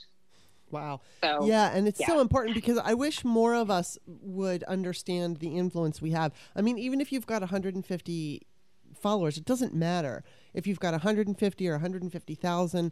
[0.75, 5.38] Wow So Yeah, and it's so important because I wish more of us would understand
[5.38, 6.31] the influence we have.
[6.55, 8.41] I mean, even if you've got 150
[8.99, 10.23] followers, it doesn't matter.
[10.53, 12.91] If you've got 150 or 150,000,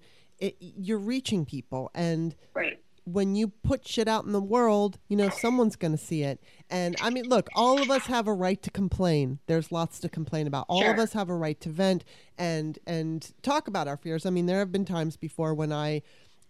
[0.59, 1.89] you're reaching people.
[1.93, 2.79] And right.
[3.05, 6.43] when you put shit out in the world, you know, someone's going to see it.
[6.69, 9.39] And I mean, look, all of us have a right to complain.
[9.47, 10.65] There's lots to complain about.
[10.69, 12.03] All of us have a right to vent
[12.37, 14.25] and and talk about our fears.
[14.25, 16.01] I mean, there have been times before when I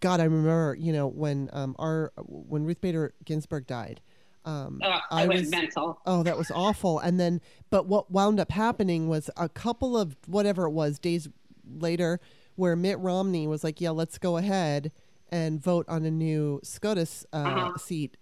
[0.04, 4.02] God, I remember, you know, when um our when Ruth Bader Ginsburg died.
[4.46, 6.00] Um Uh, I, I was mental.
[6.06, 7.00] Oh, that was awful.
[7.00, 7.40] And then,
[7.70, 11.30] but what wound up happening was a couple of whatever it was days
[11.66, 12.20] later,
[12.56, 14.92] where Mitt Romney was like, "Yeah, let's go ahead
[15.30, 17.72] and vote on a new SCOTUS uh, Uh-huh.
[17.78, 18.18] seat."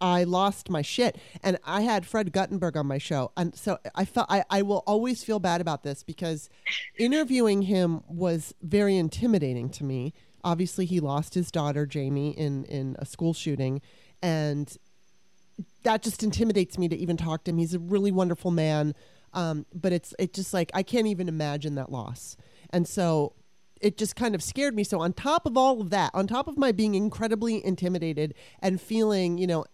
[0.00, 4.04] I lost my shit, and I had Fred Guttenberg on my show, and so I
[4.04, 6.48] felt I, I will always feel bad about this because
[6.98, 10.12] interviewing him was very intimidating to me.
[10.44, 13.80] Obviously, he lost his daughter Jamie in in a school shooting,
[14.22, 14.76] and
[15.82, 17.58] that just intimidates me to even talk to him.
[17.58, 18.94] He's a really wonderful man,
[19.32, 22.36] um, but it's it just like I can't even imagine that loss,
[22.70, 23.32] and so
[23.80, 24.84] it just kind of scared me.
[24.84, 28.80] So on top of all of that, on top of my being incredibly intimidated and
[28.80, 29.66] feeling, you know,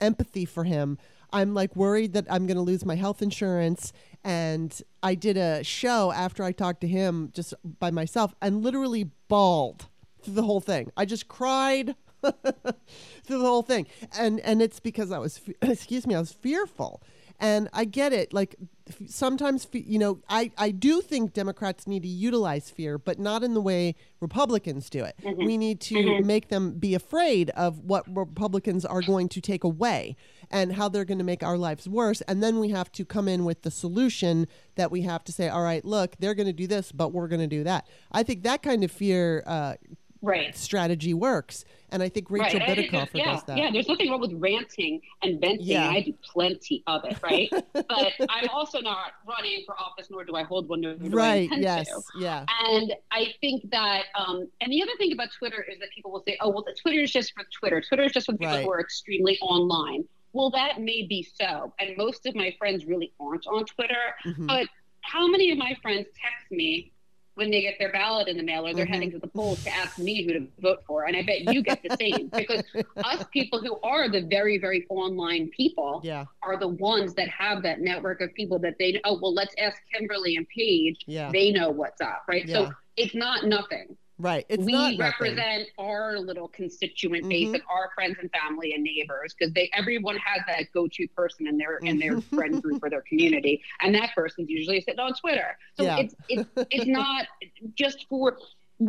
[0.00, 0.96] empathy for him,
[1.30, 3.92] I'm like worried that I'm going to lose my health insurance.
[4.24, 9.10] And I did a show after I talked to him just by myself and literally
[9.28, 9.89] bawled
[10.22, 10.90] through the whole thing.
[10.96, 13.86] I just cried through the whole thing.
[14.18, 17.02] And and it's because I was excuse me, I was fearful.
[17.42, 18.34] And I get it.
[18.34, 18.56] Like
[18.86, 23.42] f- sometimes, you know, I, I do think Democrats need to utilize fear, but not
[23.42, 25.14] in the way Republicans do it.
[25.38, 30.16] We need to make them be afraid of what Republicans are going to take away
[30.50, 32.20] and how they're going to make our lives worse.
[32.22, 35.48] And then we have to come in with the solution that we have to say,
[35.48, 37.86] all right, look, they're going to do this, but we're going to do that.
[38.12, 39.76] I think that kind of fear uh,
[40.22, 40.54] Right.
[40.56, 41.64] strategy works.
[41.92, 42.78] And I think Rachel right.
[42.78, 43.58] it- yeah, does that.
[43.58, 45.66] Yeah, there's nothing wrong with ranting and venting.
[45.66, 45.88] Yeah.
[45.90, 47.50] I do plenty of it, right?
[47.72, 51.48] but I'm also not running for office, nor do I hold one, nor Right.
[51.56, 51.88] Yes.
[51.88, 52.00] to.
[52.18, 52.44] Yeah.
[52.68, 56.22] And I think that, um, and the other thing about Twitter is that people will
[56.26, 57.80] say, oh, well, the Twitter is just for Twitter.
[57.80, 58.64] Twitter is just for people Right.
[58.64, 60.04] who are extremely online.
[60.32, 61.72] Well, that may be so.
[61.80, 64.14] And most of my friends really aren't on Twitter.
[64.24, 64.46] Mhm.
[64.46, 64.68] But
[65.00, 66.92] how many of my friends text me
[67.34, 68.88] when they get their ballot in the mail or they're Mhm.
[68.90, 71.04] heading to the polls to ask me who to vote for?
[71.04, 72.62] And I bet you get the same because
[73.04, 76.26] us people who are the very, very online people Yeah.
[76.42, 79.76] are the ones that have that network of people that they oh well let's ask
[79.92, 80.98] Kimberly and Paige.
[81.06, 81.30] Yeah.
[81.32, 82.46] They know what's up, right?
[82.46, 82.54] Yeah.
[82.54, 83.96] So it's not nothing.
[84.20, 84.44] Right.
[84.50, 84.98] It's we not nothing.
[84.98, 87.54] represent our little constituent base Mhm.
[87.54, 91.56] and our friends and family and neighbors because they everyone has that go-to person in
[91.56, 92.36] their in their Mm-hmm.
[92.36, 95.56] friend group or their community, and that person's usually sitting on Twitter.
[95.74, 95.98] So Yeah.
[95.98, 97.26] it's it's it's not
[97.74, 98.36] just for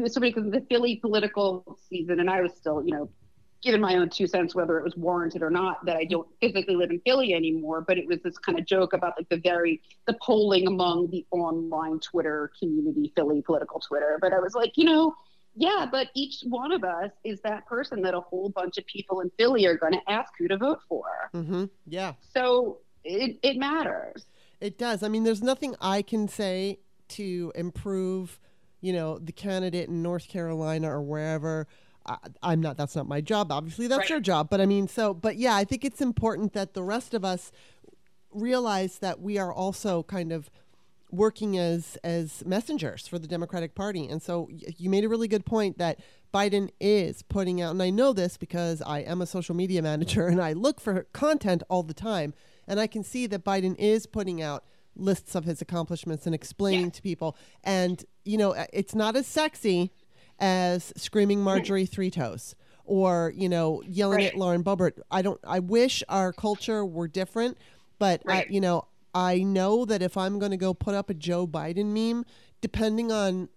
[0.07, 3.09] somebody because the Philly political season, and I was still you know
[3.61, 6.75] given my own two cents whether it was warranted or not that I don't physically
[6.75, 9.81] live in Philly anymore, but it was this kind of joke about like the very
[10.07, 14.17] the polling among the online Twitter community, Philly political Twitter.
[14.19, 15.15] But I was like, you know,
[15.55, 19.19] yeah, but each one of us is that person that a whole bunch of people
[19.19, 21.05] in Philly are going to ask who to vote for.
[21.33, 21.65] Mm-hmm.
[21.87, 22.13] Yeah.
[22.33, 24.25] So it, it matters.
[24.61, 25.03] It does.
[25.03, 28.39] I mean, there's nothing I can say to improve,
[28.79, 31.67] you know, the candidate in North Carolina or wherever.
[32.05, 32.77] I, I'm not.
[32.77, 33.51] That's not my job.
[33.51, 34.09] Obviously, that's Right.
[34.09, 34.49] your job.
[34.49, 35.13] But I mean, so.
[35.13, 37.51] But yeah, I think it's important that the rest of us
[38.31, 40.49] realize that we are also kind of
[41.11, 44.07] working as as messengers for the Democratic Party.
[44.07, 45.99] And so you made a really good point that
[46.33, 50.27] Biden is putting out and I know this because I am a social media manager
[50.27, 52.33] and I look for content all the time
[52.67, 54.63] and I can see that Biden is putting out
[54.95, 59.91] lists of his accomplishments and explaining to people and you know it's not as sexy
[60.41, 61.45] as screaming hmm.
[61.45, 64.27] Marjorie Three Toes or you know yelling Right.
[64.27, 64.99] at Lauren Boebert.
[65.09, 65.39] I don't.
[65.45, 67.57] I wish our culture were different,
[67.99, 68.47] but Right.
[68.49, 71.47] I, you know, I know that if I'm going to go put up a Joe
[71.47, 72.25] Biden meme,
[72.59, 73.47] depending on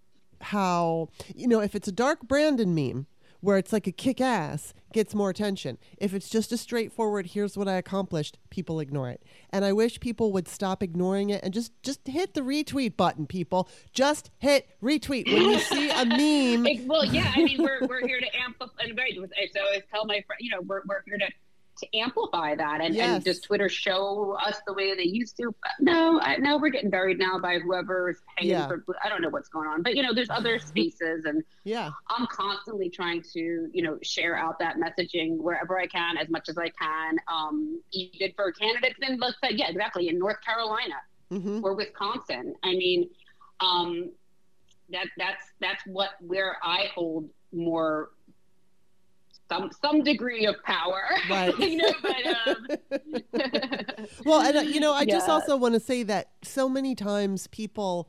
[0.40, 3.06] how you know, if it's a dark Brandon meme
[3.44, 5.76] where it's like a kick ass gets more attention.
[5.98, 9.22] If it's just a straightforward here's what I accomplished, people ignore it.
[9.50, 13.26] And I wish people would stop ignoring it and just just hit the retweet button,
[13.26, 13.68] people.
[13.92, 16.86] Just hit retweet when you see a meme.
[16.86, 20.06] Well, yeah, I mean, we're, we're here to amplify, and right, so I always tell
[20.06, 21.26] my friend, you know, we're, we're here to,
[21.92, 22.80] to amplify that.
[22.80, 23.16] And, Yes.
[23.16, 25.54] and does Twitter show us the way they used to?
[25.62, 28.66] But no, I, no, we're getting buried now by whoever's paying Yeah.
[28.66, 31.90] for, I don't know what's going on, but you know, there's other spaces and Yeah.
[32.08, 36.48] I'm constantly trying to, you know, share out that messaging wherever I can, as much
[36.48, 37.16] as I can.
[37.28, 40.96] Um, even for candidates in, let's say, yeah, exactly, in North Carolina
[41.30, 42.54] hmm or Wisconsin.
[42.62, 43.08] I mean,
[43.60, 44.10] um,
[44.90, 48.10] that that's that's what where I hold more
[49.48, 51.02] some some degree of power.
[51.30, 51.56] Right.
[51.58, 52.66] you know, but um,
[54.24, 57.46] Well, and uh, you know, I just also want to say that so many times
[57.48, 58.08] people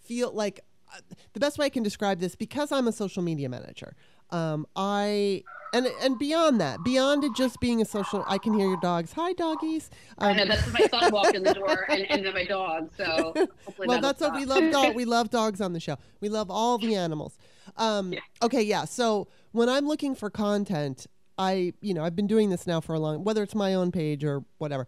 [0.00, 0.60] feel like
[0.94, 1.00] uh,
[1.32, 3.96] the best way I can describe this because I'm a social media manager.
[4.30, 8.68] Um, I and and beyond that, beyond it just being a social, I can hear
[8.68, 9.12] your dogs.
[9.12, 9.90] Hi, doggies.
[10.18, 12.90] I Um, know that's my son walked in the door and, and then my dog.
[12.96, 13.32] So
[13.64, 14.70] hopefully well, that's what we love.
[14.72, 15.96] Dog, we love dogs on the show.
[16.20, 17.36] We love all the animals.
[17.76, 18.20] Um, Yeah.
[18.42, 18.84] Okay, yeah.
[18.84, 21.06] So when I'm looking for content,
[21.38, 23.90] I, you know, I've been doing this now for a long, whether it's my own
[23.90, 24.86] page or whatever.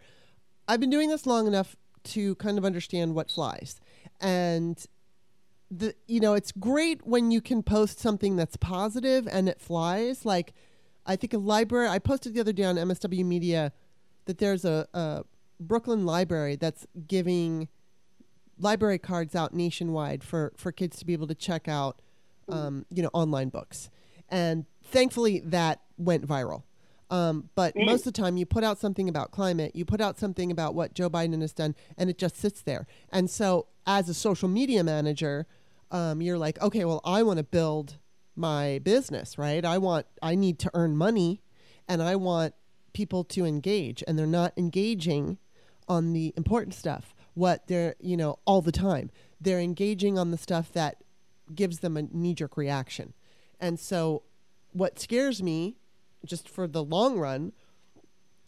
[0.69, 3.81] I've been doing this long enough to kind of understand what flies,
[4.21, 4.85] and
[5.71, 10.25] the, you know, it's great when you can post something that's positive and it flies.
[10.25, 10.55] Like,
[11.05, 11.89] I think a library.
[11.89, 13.73] I posted the other day on MSW Media
[14.27, 15.25] that there's a, a
[15.59, 17.69] Brooklyn library that's giving
[18.59, 22.01] library cards out nationwide for for kids to be able to check out
[22.49, 23.91] um, you know online books.
[24.29, 26.63] And thankfully that went viral.
[27.09, 30.19] Um, but most of the time you put out something about climate you put out
[30.19, 32.87] something about what joe biden has done and it just sits there.
[33.11, 35.47] And so as a social media manager
[35.93, 37.99] um, you're like okay well i want to build
[38.35, 39.65] my business right?
[39.65, 41.43] I want i need to earn money
[41.89, 42.55] and i want
[42.97, 44.03] people to engage.
[44.09, 45.39] And they're not engaging
[45.87, 49.11] on the important stuff what they're you know all the time.
[49.41, 51.03] They're engaging on the stuff that
[51.55, 53.15] gives them a knee-jerk reaction.
[53.61, 54.23] And so
[54.73, 55.77] what scares me
[56.25, 57.53] just for the long run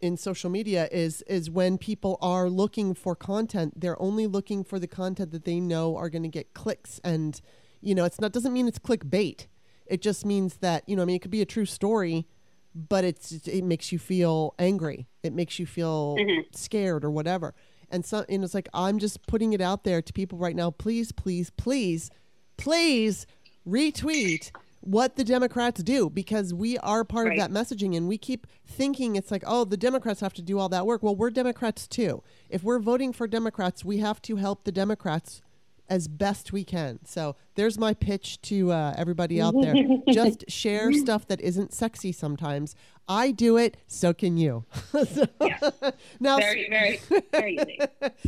[0.00, 4.78] in social media is is when people are looking for content they're only looking for
[4.78, 7.00] the content that they know are going to get clicks.
[7.02, 7.40] And
[7.80, 9.46] you know it's not doesn't mean it's clickbait.
[9.86, 12.26] It just means that you know i mean it could be a true story
[12.74, 15.08] but it's it makes you feel angry.
[15.22, 16.42] It makes you feel mm-hmm.
[16.52, 17.54] scared or whatever.
[17.90, 20.70] And so and it's like i'm just putting it out there to people right now
[20.70, 22.10] please please please
[22.58, 23.26] please
[23.66, 27.38] retweet what the Democrats do because we are part Right.
[27.38, 30.58] of that messaging and we keep thinking it's like, oh, the Democrats have to do
[30.58, 31.02] all that work.
[31.02, 32.22] Well, we're Democrats too.
[32.48, 35.42] If we're voting for Democrats, we have to help the Democrats
[35.90, 37.00] as best we can.
[37.06, 39.74] So there's my pitch to uh, everybody out there.
[40.10, 42.74] Just share stuff that isn't sexy sometimes.
[43.08, 44.64] I do it, so can you.
[44.92, 45.26] So-
[46.20, 47.00] now, Very, very,
[47.32, 47.80] very easy.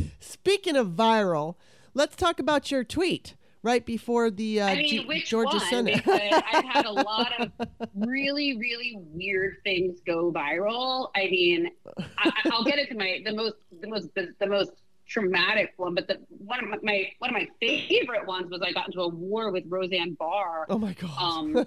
[0.19, 1.55] speaking of viral,
[1.93, 5.65] let's talk about your tweet right before the uh, I mean, G- which Georgia one?
[5.69, 6.07] Senate.
[6.07, 7.51] I've had a lot of
[7.95, 11.09] really, really weird things go viral.
[11.15, 11.69] I mean,
[12.17, 14.71] I, I- I'll get into my the most, the most, the, the most
[15.07, 18.87] traumatic one, but the one of my, one of my favorite ones was I got
[18.87, 21.17] into a war with Roseanne Barr, oh my god.
[21.19, 21.65] um,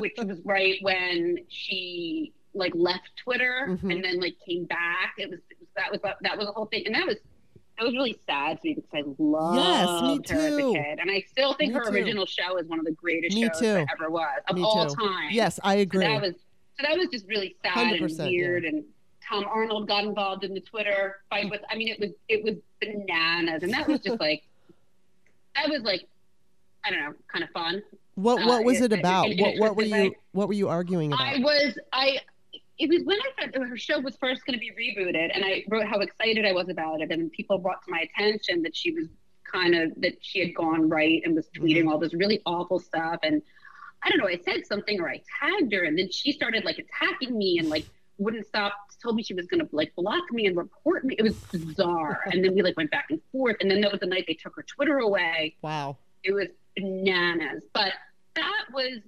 [0.00, 3.92] which was right when she like left Twitter Mhm.
[3.92, 5.14] and then like came back.
[5.18, 7.16] It was, it was that was that was the whole thing, and that was.
[7.78, 10.98] That was really sad to me because I loved Yes, me her as a kid,
[11.00, 11.90] and I still think Me her too.
[11.92, 13.72] original show is one of the greatest Me shows too.
[13.74, 14.96] that ever was of Me all too.
[14.96, 15.28] time.
[15.30, 16.04] yes, I so agree.
[16.06, 18.64] that was so that was just really sad and 100%, weird.
[18.64, 18.84] And
[19.28, 21.60] Tom Arnold got involved in the Twitter fight with.
[21.70, 24.42] I mean, it was it was bananas, and that was just like
[25.54, 26.06] that was like
[26.84, 27.82] I don't know, kind of fun.
[28.16, 29.28] what uh, what was it- it about?
[29.28, 31.26] it- it what what were you what were you arguing about?
[31.26, 32.18] I was I.
[32.78, 35.64] It was when I thought her show was first going to be rebooted, and I
[35.68, 38.92] wrote how excited I was about it, and people brought to my attention that she
[38.92, 39.06] was
[39.44, 41.64] kind of that she had gone right and was mm-hmm.
[41.64, 43.42] tweeting all this really awful stuff, and
[44.02, 46.78] I don't know, I said something or I tagged her, and then she started like
[46.78, 47.86] attacking me and like
[48.18, 48.74] wouldn't stop.
[49.00, 51.14] Told me she was going to like block me and report me.
[51.16, 54.00] It was bizarre, and then we like went back and forth, and then that was
[54.00, 55.96] the night they took her Twitter away wow.
[56.24, 57.92] it was bananas but
[58.34, 59.00] that was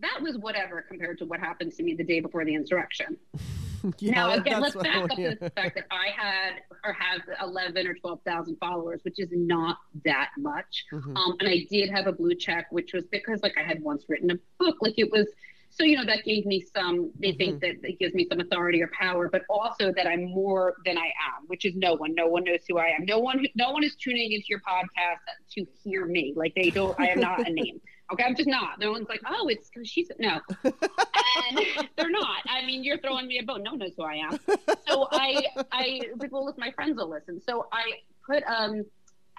[0.00, 3.16] that was whatever compared to what happened to me the day before the insurrection.
[3.98, 7.86] Yeah, now again let's back up to the fact that i had or have 11
[7.86, 10.84] or 12,000 followers which is not that much.
[10.92, 11.16] Mhm.
[11.16, 14.04] um, and i did have a blue check which was because like i had once
[14.06, 14.76] written a book.
[14.82, 15.28] Like it was
[15.70, 18.82] so you know that gave me some they think that it gives me some authority
[18.82, 22.14] or power but also that i'm more than i am which is no one.
[22.14, 23.06] No one knows who i am.
[23.06, 25.20] No one no one is tuning into your podcast
[25.52, 26.34] to hear me.
[26.36, 27.80] Like they don't i am not a name
[28.12, 28.78] okay i'm just not.
[28.78, 30.40] No one's like oh it's because she's no.
[30.64, 31.60] And
[31.96, 32.42] they're not.
[32.48, 33.62] I mean you're throwing me a bone.
[33.62, 34.38] No one knows who i am.
[34.88, 37.40] So i i like well if my friends will listen.
[37.40, 37.84] So i
[38.26, 38.84] put um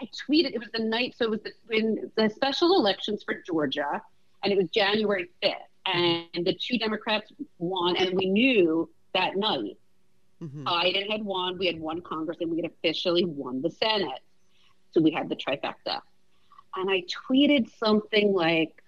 [0.02, 3.36] i tweeted it was the night so it was the, in the special elections for
[3.46, 4.02] georgia
[4.44, 5.54] and it was January 5th,
[5.86, 9.78] and the two Democrats won, and we knew that night.
[10.42, 10.64] Mhm.
[10.64, 14.22] Biden had won, we had won Congress, and we had officially won the Senate.
[14.92, 16.02] So we had the trifecta.
[16.76, 18.82] And I tweeted something like,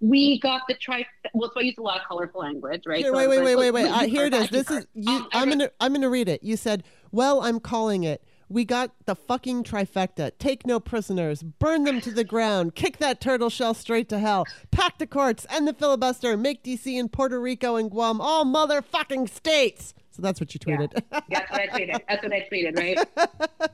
[0.00, 2.98] "We got the trifecta." Well, so I use a lot of colorful language, right?
[2.98, 3.86] Here, So wait, wait, wait, wait, "Look, wait.
[3.90, 4.50] Uh, here it is.
[4.50, 5.10] This is you.
[5.10, 6.42] Um, I'm gonna I'm gonna read it.
[6.42, 8.22] You said, "Well, I'm calling it.
[8.50, 10.32] We got the fucking trifecta.
[10.38, 11.42] Take no prisoners.
[11.42, 12.74] Burn them to the ground.
[12.74, 14.46] Kick that turtle shell straight to hell.
[14.70, 15.46] Pack the courts.
[15.50, 16.34] End the filibuster.
[16.36, 16.96] Make D.C.
[16.98, 20.76] and Puerto Rico and Guam all motherfucking states." So that's what you Yeah.
[20.78, 21.02] tweeted.
[21.30, 22.00] That's what I tweeted.
[22.08, 22.98] That's what I tweeted, right?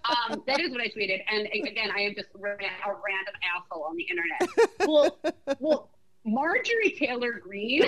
[0.04, 1.22] um, that is what I tweeted.
[1.32, 2.64] And again, I am just a random
[3.56, 4.68] asshole on the internet.
[4.86, 5.18] Well,
[5.58, 5.90] well,
[6.26, 7.84] Marjorie Taylor Greene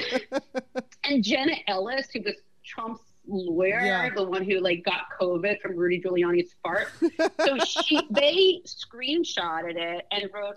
[1.05, 4.09] and Jenna Ellis, who was Trump's lawyer, Yeah.
[4.15, 6.89] the one who like got COVID from Rudy Giuliani's fart.
[7.45, 10.57] So she, they screenshotted it and wrote,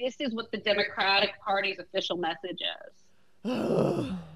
[0.00, 2.94] "This is what the Democratic Party's official message is."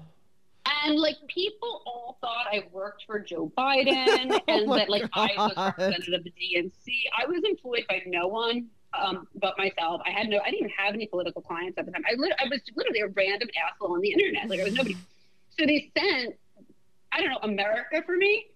[0.85, 5.09] And like people all thought I worked for Joe Biden Oh and my that like
[5.13, 5.73] I was God.
[5.77, 6.71] representative of the DNC.
[7.17, 10.01] I was employed by no one um, but myself.
[10.05, 12.03] I had no, I didn't even have any political clients at the time.
[12.09, 14.49] I, lit- I was literally a random asshole on the internet.
[14.49, 14.95] Like I was nobody.
[15.57, 16.35] So they sent,
[17.11, 18.47] I don't know, America for me.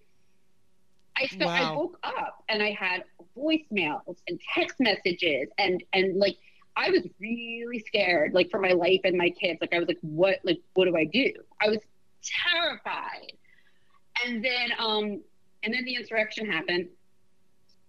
[1.16, 3.04] I so I woke up and I had
[3.38, 6.36] voicemails and text messages and and like
[6.76, 9.60] I was really scared, like for my life and my kids.
[9.60, 11.32] Like I was like, what like what do I do?
[11.62, 11.78] I was
[12.24, 13.32] terrified.
[14.24, 15.22] And then um
[15.62, 16.88] and then the insurrection happened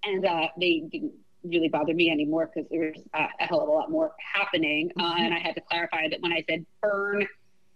[0.04, 1.14] and uh they didn't
[1.44, 4.92] really bother me anymore because there was uh, a hell of a lot more happening.
[5.00, 5.20] Uh, Mhm.
[5.20, 7.28] and I had to clarify that when I said burn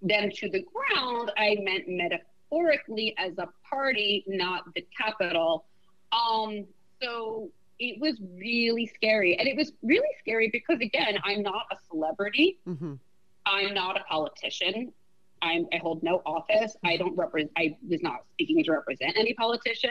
[0.01, 5.66] them to the ground, I meant metaphorically as a party, not the capital.
[6.12, 6.66] Um,
[7.01, 9.38] so it was really scary.
[9.38, 12.57] And it was really scary because, again, I'm not a celebrity.
[12.66, 12.95] hmm
[13.45, 14.91] I'm not a politician.
[15.41, 16.75] I'm, I hold no office.
[16.83, 17.51] I don't represent.
[17.57, 19.89] I was not speaking to represent any politician.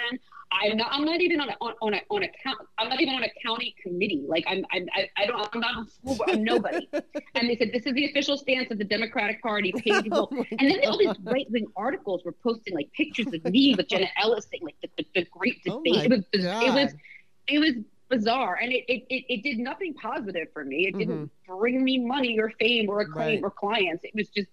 [0.53, 0.89] I'm not.
[0.91, 2.59] I'm not even on a, on, on a on a count.
[2.79, 4.25] I'm not even on a county committee.
[4.27, 4.65] Like I'm.
[4.73, 5.49] I'm I, I don't.
[5.55, 6.17] I'm not on school.
[6.17, 6.89] board, I'm nobody.
[7.35, 9.73] and they said this is the official stance of the Democratic Party.
[9.73, 10.29] Page Oh
[10.59, 14.09] and then all these right wing articles were posting like pictures of me with Jenna
[14.21, 15.95] Ellis saying like the, the, the great Oh debate.
[15.97, 16.25] my it was.
[16.33, 16.95] It was.
[17.47, 17.73] It was
[18.11, 20.87] bizarre, and it, it, it, did nothing positive for me.
[20.87, 23.45] It didn't bring me money or fame or acclaim Mm-hmm.
[23.45, 23.45] Right.
[23.45, 24.05] or clients.
[24.05, 24.49] It was just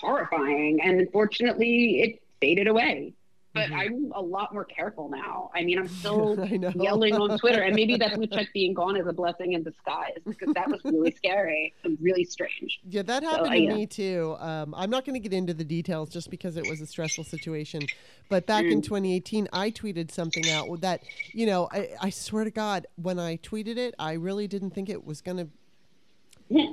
[0.00, 3.14] horrifying, and unfortunately, it faded away.
[3.54, 3.74] But Mhm.
[3.74, 5.50] I'm a lot more careful now.
[5.54, 6.36] I mean, I'm still
[6.76, 10.52] yelling on Twitter, and maybe that's Chuck being gone is a blessing in disguise because
[10.52, 12.80] that was really scary and really strange.
[12.86, 14.36] Yeah, that happened I, to me too.
[14.40, 17.24] Um, I'm not going to get into the details just because it was a stressful
[17.24, 17.88] situation.
[18.28, 18.84] But back in Mm.
[18.84, 23.38] 2018, I tweeted something out that, you know, I, I swear to God, when I
[23.38, 25.48] tweeted it, I really didn't think it was going to.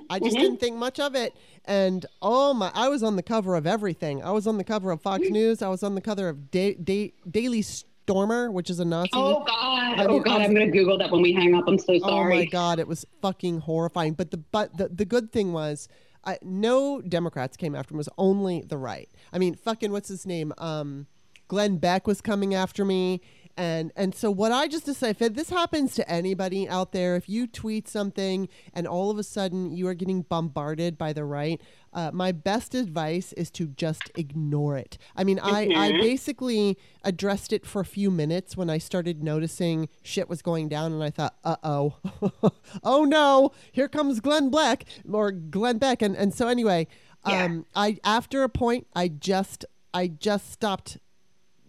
[0.10, 0.40] I just Mhm.
[0.40, 1.34] didn't think much of it.
[1.66, 4.24] And oh my, I was on the cover of everything.
[4.24, 5.62] I was on the cover of Fox News.
[5.62, 9.10] I was on the cover of da- da- Daily Stormer, which is a Nazi.
[9.14, 10.00] Oh God!
[10.00, 10.40] I oh God!
[10.40, 11.64] Was- I'm gonna Google that when we hang up.
[11.68, 12.36] I'm so sorry.
[12.36, 14.14] Oh my god, it was fucking horrifying.
[14.14, 15.88] But the but the, the good thing was,
[16.26, 17.98] I, no Democrats came after me.
[17.98, 19.10] It was only the right.
[19.32, 20.54] I mean, fucking what's his name?
[20.58, 21.08] Um,
[21.48, 23.22] Glenn Beck was coming after me.
[23.56, 27.30] And and so what I just decided, if this happens to anybody out there, if
[27.30, 31.62] you tweet something and all of a sudden you are getting bombarded by the right,
[31.94, 34.98] uh, my best advice is to just ignore it.
[35.16, 36.00] I mean, I, I Mhm.
[36.00, 40.92] basically addressed it for a few minutes when I started noticing shit was going down,
[40.92, 41.98] and I thought, uh oh,
[42.84, 46.88] oh no, here comes Glenn Black or Glenn Beck, and and so anyway,
[47.28, 47.44] Yeah.
[47.46, 50.98] um, I after a point, I just I just stopped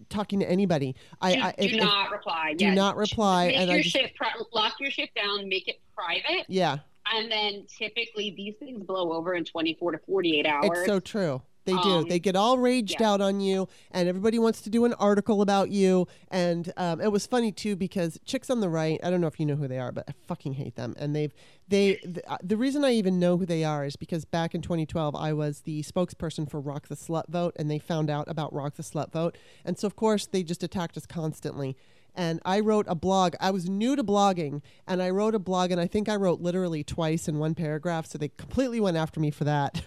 [0.09, 0.95] talking to anybody.
[1.21, 2.55] I, do, I do if- if- not reply.
[2.57, 2.75] do yeah.
[2.75, 4.15] not reply, Make and I just- shit.
[4.15, 5.49] Pri- lock your shit down.
[5.49, 6.45] Make it private.
[6.49, 6.79] yeah,
[7.13, 10.71] And then typically these things blow over in 24 to 48 hours.
[10.73, 11.43] it's so true.
[11.65, 11.79] They do.
[11.79, 13.11] Um, They get all raged yeah.
[13.11, 16.07] out on you, and everybody wants to do an article about you.
[16.31, 19.01] And um, it was funny too because chicks on the right.
[19.03, 20.95] I don't know if you know who they are, but I fucking hate them.
[20.99, 21.33] And they've
[21.69, 24.61] they the, uh, the reason I even know who they are is because back in
[24.61, 28.53] 2012 I was the spokesperson for Rock the Slut Vote, and they found out about
[28.53, 31.77] Rock the Slut Vote, and so of course they just attacked us constantly.
[32.17, 33.35] And I wrote a blog.
[33.41, 36.41] I was new to blogging, and I wrote a blog, and I think I wrote
[36.41, 38.07] literally twice in one paragraph.
[38.07, 39.83] So they completely went after me for that.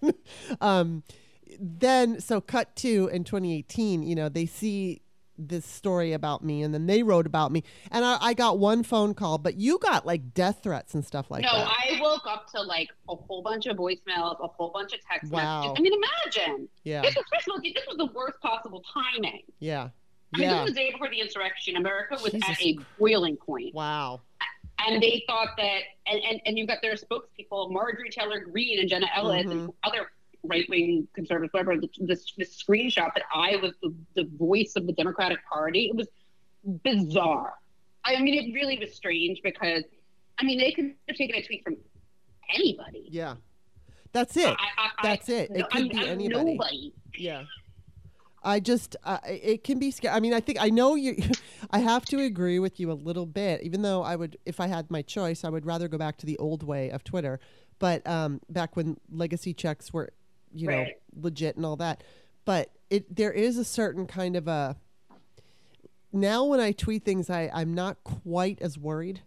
[0.60, 1.02] um,
[1.62, 5.02] then so cut to in 2018 you know they see
[5.42, 8.82] this story about me and then they wrote about me and I, I got one
[8.82, 12.00] phone call but you got like death threats and stuff like no, that no I
[12.02, 15.60] woke up to like a whole bunch of voicemails, a whole bunch of text Wow.
[15.62, 15.76] messages.
[15.78, 16.68] I mean, imagine.
[16.84, 19.42] yeah This was, first of all, this was the worst possible timing.
[19.60, 19.88] yeah
[20.34, 21.76] I mean, yeah this was the day before the insurrection.
[21.76, 22.48] America was Jesus.
[22.50, 23.74] at a boiling point.
[23.74, 24.20] wow
[24.86, 28.88] And they thought that, and, and, and you've got their spokespeople, Marjorie Taylor Greene and
[28.90, 29.50] Jenna Ellis Mhm.
[29.52, 30.10] and other
[30.44, 34.92] right wing conservatives, whatever, this, this screenshot that I was the, the voice of the
[34.92, 35.86] Democratic Party.
[35.86, 36.08] It was
[36.82, 37.54] bizarre.
[38.04, 39.84] I mean, it really was strange because,
[40.38, 41.76] I mean, they could have taken a tweet from
[42.54, 43.04] anybody.
[43.08, 43.36] yeah
[44.12, 45.50] that's it I, I- That's it.
[45.50, 46.44] It no, could I'm, be I'm anybody.
[46.56, 46.94] Nobody.
[47.16, 47.44] yeah
[48.42, 50.14] I just, uh, it can be scary.
[50.14, 51.22] I mean, I think I know you.
[51.70, 54.66] I have to agree with you a little bit, even though I would, if I
[54.66, 57.38] had my choice, I would rather go back to the old way of Twitter.
[57.78, 60.10] But um, back when legacy checks were,
[60.54, 60.86] you know,
[61.20, 62.02] legit and all that.
[62.44, 64.76] But it, there is a certain kind of a.
[66.12, 69.20] Now, when I tweet things, I I'm not quite as worried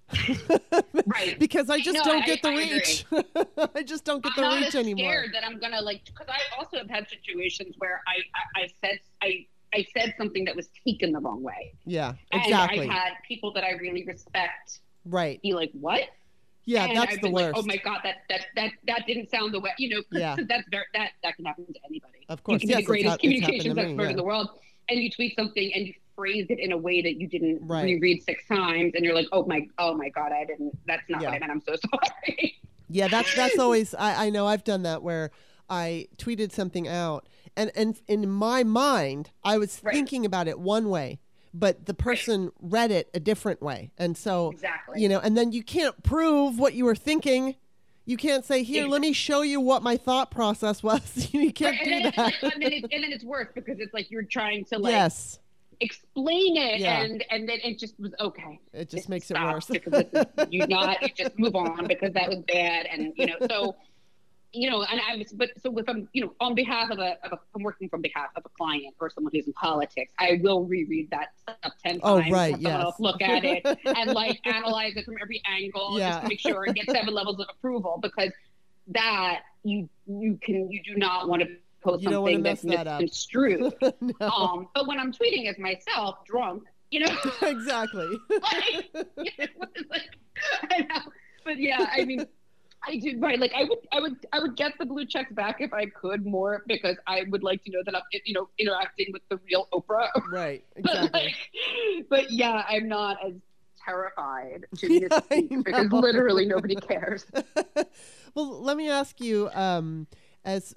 [1.06, 1.36] Right.
[1.40, 3.06] because I just No, don't I- get the I reach.
[3.76, 5.12] I just don't get I'm the not reach as anymore.
[5.12, 8.16] scared that I'm gonna like because I also have had situations where I,
[8.60, 11.74] I I said I I said something that was taken the wrong way.
[11.86, 12.82] Yeah, And exactly.
[12.82, 15.42] I've had people that I really respect right.
[15.42, 16.02] be like, "What?"
[16.66, 17.56] Yeah, and that's I've the been worst.
[17.56, 20.02] like, "Oh my god, that that that that didn't sound the way." You know.
[20.12, 20.36] Yeah.
[20.48, 22.26] that's very that that can happen to anybody.
[22.30, 24.04] Of course, you can yes, be the greatest hap- it's happened to communications me, expert
[24.04, 24.10] yeah.
[24.12, 24.50] in the world,
[24.90, 27.84] and you tweet something and you phrase it in a way that you didn't Right.
[27.84, 30.78] reread six times, and you're like, "Oh my, oh my god, I didn't.
[30.88, 31.30] That's not Yeah.
[31.32, 31.52] what I meant.
[31.52, 32.60] I'm so sorry."
[32.90, 35.32] Yeah, that's that's always I, I know I've done that where
[35.70, 39.94] I tweeted something out and and in my mind I was Right.
[39.96, 41.20] thinking about it one way,
[41.54, 43.92] but the person read it a different way.
[43.98, 45.02] And so exactly.
[45.02, 47.56] you know, and then you can't prove what you were thinking.
[48.06, 51.78] You can't say, "Here, let me show you what my thought process was." you can't
[51.78, 52.34] Right, do and, then, that.
[52.44, 55.40] and, then it, and then it's worse because it's like you're trying to like yes,
[55.80, 57.02] explain it, Yeah.
[57.04, 58.60] and and then it just was okay.
[58.74, 59.68] it just makes it worse.
[59.68, 60.06] because
[60.50, 63.76] you not you just move on because that was bad, and you know so.
[64.56, 67.18] You know, and I was, but so if I'm, you know, on behalf of a,
[67.26, 70.40] of a, I'm working from behalf of a client or someone who's in politics, I
[70.44, 72.32] will reread that stuff ten Oh, times.
[72.32, 72.94] right, yes.
[73.00, 76.10] look at it and like analyze it from every angle, Yeah.
[76.12, 78.30] just to make sure and get seven levels of approval because
[78.90, 81.48] that you you can you do not want to
[81.84, 83.74] post You something that's that misconstrued.
[84.02, 84.28] no.
[84.30, 88.20] um, but when I'm tweeting as myself, drunk, you know, exactly.
[88.30, 90.10] like, it was like,
[90.70, 91.12] I know.
[91.44, 92.26] But yeah, I mean,
[92.86, 93.40] I do right.
[93.40, 96.26] Like I would, I would, I would get the blue checks back if I could
[96.26, 99.68] more because I would like to know that I'm, you know, interacting with the real
[99.74, 100.10] Oprah.
[100.32, 100.64] right.
[100.76, 101.22] but Exactly.
[101.22, 103.34] like, but yeah, I'm not as
[103.84, 104.94] terrified to
[105.32, 107.26] Yeah, because literally nobody cares.
[108.36, 110.08] well, let me ask you, um,
[110.44, 110.76] as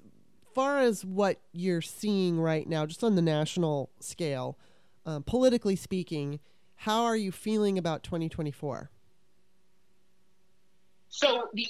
[0.53, 4.57] far as what you're seeing right now, just on the national scale,
[5.05, 6.39] um, politically speaking,
[6.75, 8.89] how are you feeling about 2024?
[11.09, 11.67] So the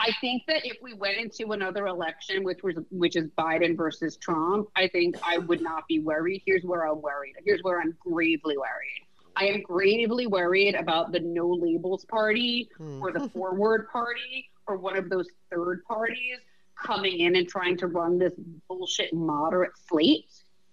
[0.00, 4.16] I think that if we went into another election, which was which is Biden versus
[4.16, 6.42] Trump, I think I would not be worried.
[6.46, 7.34] Here's where I'm worried.
[7.44, 9.02] Here's where I'm gravely worried.
[9.36, 13.02] I am gravely worried about the no labels party Hmm.
[13.02, 16.38] or the forward party or one of those third parties
[16.76, 18.32] coming in and trying to run this
[18.68, 20.26] bullshit moderate slate,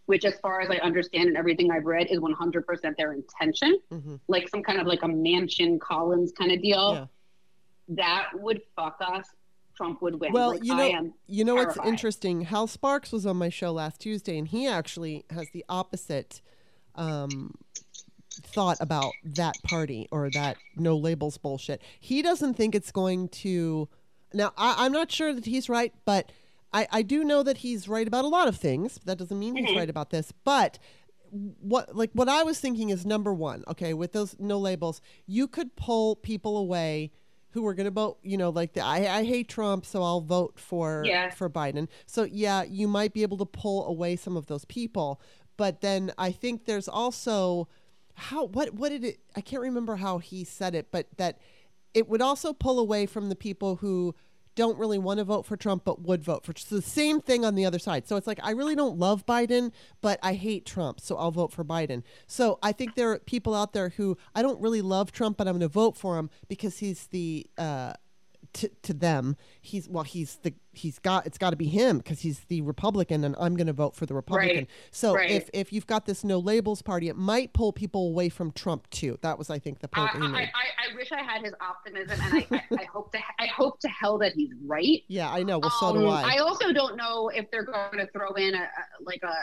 [0.06, 4.20] which, as far as I understand and everything I've read, is 100% their intention, Mhm.
[4.28, 7.06] like some kind of like a Manchin Collins kind of deal Yeah.
[7.90, 9.28] That would fuck us.
[9.76, 10.32] Trump would win.
[10.32, 12.42] Well, Like, you I know, am you know what's interesting?
[12.42, 16.42] Hal Sparks was on my show last Tuesday, and he actually has the opposite
[16.96, 17.54] um,
[18.42, 21.82] thought about that party or that no labels bullshit.
[22.00, 23.90] He doesn't think it's going to.
[24.34, 26.32] Now, I, I'm not sure that he's right, but
[26.74, 29.00] I, I do know that he's right about a lot of things.
[29.06, 29.76] That doesn't mean he's Mhm.
[29.78, 30.80] right about this, but
[31.60, 35.48] what like what I was thinking is number one, okay, with those no labels, you
[35.50, 37.12] could pull people away
[37.56, 40.20] who are going to vote, you know, like the, I, I hate Trump, so I'll
[40.20, 41.30] vote for Yeah.
[41.30, 41.88] for Biden.
[42.06, 45.22] So yeah, you might be able to pull away some of those people,
[45.56, 47.70] but then I think there's also
[48.16, 49.20] how what what did it?
[49.38, 51.40] I can't remember how he said it, but that
[51.94, 54.14] it would also pull away from the people who
[54.56, 57.46] don't really want to vote for Trump but would vote for so the same thing
[57.46, 58.08] on the other side.
[58.08, 61.52] So it's like I really don't love Biden, but I hate Trump, so I'll vote
[61.52, 62.04] for Biden.
[62.28, 65.48] So I think there are people out there who I don't really love Trump, but
[65.48, 67.94] I'm going to vote for him because he's the uh,
[68.56, 72.22] to, to them he's well he's the he's got it's got to be him because
[72.22, 74.58] he's the republican and i'm going to vote for the republican.
[74.58, 75.30] Right, so right.
[75.30, 78.90] if if you've got this no labels party it might pull people away from trump
[78.90, 79.18] too.
[79.22, 82.18] That was i think the point that I, I, I wish I had his optimism,
[82.24, 85.04] and I, I, I hope to I hope to hell that he's right.
[85.08, 85.60] yeah i know.
[85.60, 86.36] Well so do Um, i.
[86.36, 89.34] I also don't know if they're going to throw in a, a like a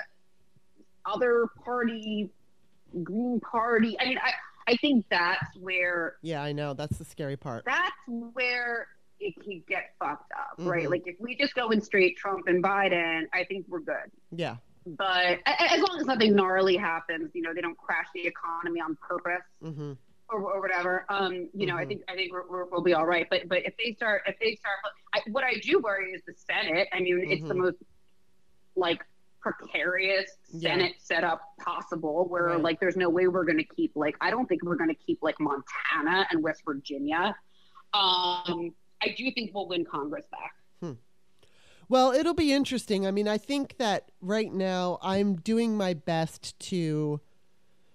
[1.05, 2.31] other party,
[3.03, 3.97] Green Party.
[4.01, 4.33] I mean, I
[4.73, 6.75] I think that's where yeah i know.
[6.75, 7.65] That's the scary part.
[7.65, 8.89] That's where
[9.23, 10.87] it can get fucked up, right?
[10.87, 10.91] Mhm.
[10.91, 14.11] Like if we just go in straight Trump and Biden, I think we're good.
[14.31, 14.57] yeah
[14.87, 18.97] But as long as nothing gnarly happens, you know, they don't crash the economy on
[18.97, 19.93] purpose Mm-hmm.
[20.29, 21.05] or, or whatever.
[21.09, 21.89] Um, you know, I Mhm.
[21.89, 23.27] think I think we're, we're, we'll be all right.
[23.31, 24.77] But but if they start if they start,
[25.14, 26.89] I, what I do worry is the Senate.
[26.93, 27.59] I mean, it's the Mhm.
[27.64, 27.77] most
[28.77, 29.05] like
[29.41, 30.70] precarious Yeah.
[30.70, 32.61] Senate setup possible, where Right.
[32.61, 35.01] like there's no way we're going to keep like I don't think we're going to
[35.07, 37.37] keep like Montana and West Virginia.
[37.95, 40.53] Um, I do think we'll win Congress back.
[41.88, 43.07] Well, it'll be interesting.
[43.07, 47.20] I mean, I think that right now I'm doing my best to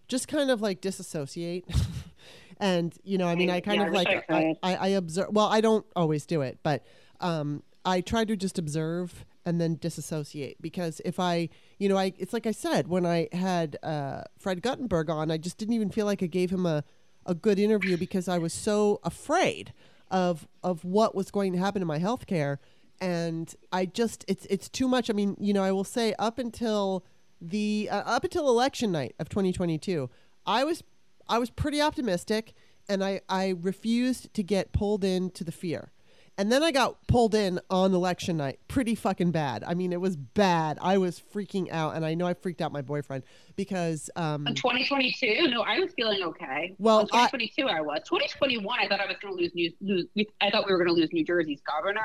[0.07, 1.65] just kind of like disassociate.
[2.59, 4.55] and, you know, I mean, I kind Yeah, of like, I I.
[4.61, 6.85] I, I observe, well, I don't always do it, but
[7.21, 11.49] um, I try to just observe and then disassociate because if I,
[11.79, 15.37] you know, I, it's like I said, when I had uh, Fred Guttenberg on, I
[15.37, 16.83] just didn't even feel like I gave him a,
[17.25, 19.73] a good interview because I was so afraid
[20.11, 22.59] of of what was going to happen to my health care
[22.99, 25.09] and i just it's it's too much.
[25.09, 27.05] I mean you know i will say up until
[27.41, 30.09] the uh, up until election night of 2022
[30.45, 30.83] i was
[31.27, 32.53] i was pretty optimistic
[32.89, 35.91] and i i refused to get pulled into the fear
[36.38, 40.01] and then i got pulled in on election night pretty fucking bad i mean it
[40.01, 43.23] was bad i was freaking out and i know i freaked out my boyfriend
[43.57, 46.75] because um In 2022, no, I was feeling okay.
[46.77, 48.01] Well, In 2022, I, was.
[48.05, 49.71] 2021, I thought I was going to lose New.
[49.81, 50.05] Lose,
[50.39, 51.99] I thought we were going to lose New Jersey's governor,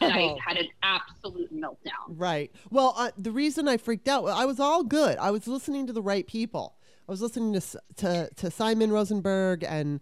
[0.00, 2.08] and I had an absolute meltdown.
[2.08, 2.50] Right.
[2.70, 5.18] Well, uh, the reason I freaked out, I was all good.
[5.18, 6.76] I was listening to the right people.
[7.06, 10.00] I was listening to to, to Simon Rosenberg and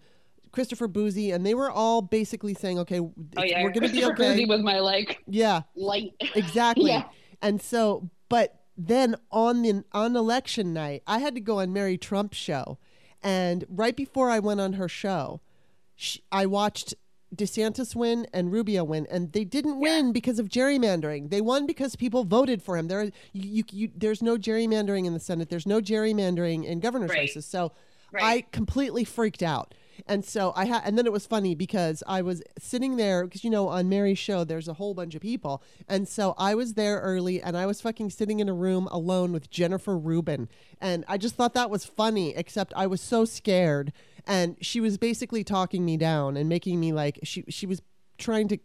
[0.55, 4.05] Christopher Bouzy, and they were all basically saying, "Okay, Oh yeah, we're going to be
[4.05, 6.13] okay." Bouzy was my like yeah, light.
[6.35, 6.91] exactly.
[6.91, 7.05] Yeah.
[7.43, 11.99] And so, but then on the on election night, I had to go on Mary
[11.99, 12.79] Trump's show,
[13.23, 15.41] and right before I went on her show,
[15.97, 16.95] sh I watched
[17.35, 21.31] DeSantis win and Rubio win, and they didn't win because of gerrymandering.
[21.31, 22.87] They won because people voted for him.
[22.89, 25.49] There, you, you, you, there's no gerrymandering in the Senate.
[25.51, 27.21] There's no gerrymandering in governor's Right.
[27.21, 27.45] races.
[27.45, 27.73] So
[28.21, 29.75] I completely freaked out.
[30.07, 33.45] And so I had, and then it was funny because I was sitting there because
[33.45, 36.75] you know on Mary's show there's a whole bunch of people, and so I was
[36.75, 40.49] there early and I was fucking sitting in a room alone with Jennifer Rubin,
[40.81, 42.35] and I just thought that was funny.
[42.37, 43.93] Except I was so scared,
[44.27, 47.83] and she was basically talking me down and making me like she she was
[48.19, 48.59] trying to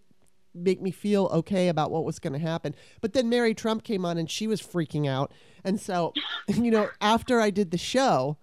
[0.54, 2.76] make me feel okay about what was going to happen.
[3.02, 5.32] But then Mary Trump came on and she was freaking out.
[5.64, 6.14] And so,
[6.48, 8.38] you know, after I did the show,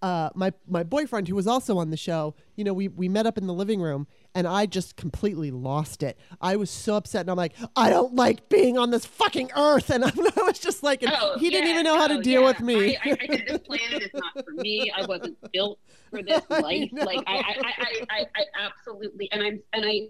[0.00, 3.26] uh, my my boyfriend who was also on the show, you know, we we met
[3.26, 6.18] up in the living room and I just completely lost it.
[6.40, 9.90] I was so upset and I'm like, I don't like being on this fucking earth.
[9.90, 10.04] And
[10.36, 12.46] I was just like, Oh, he didn't even know how to no, deal yeah.
[12.46, 12.96] with me.
[12.96, 14.92] I, I, I this planet is not for me.
[14.96, 15.80] I wasn't built
[16.10, 16.92] for this life.
[16.92, 17.04] know.
[17.04, 20.08] Like I, I, I, I, I absolutely, and I'm, and I,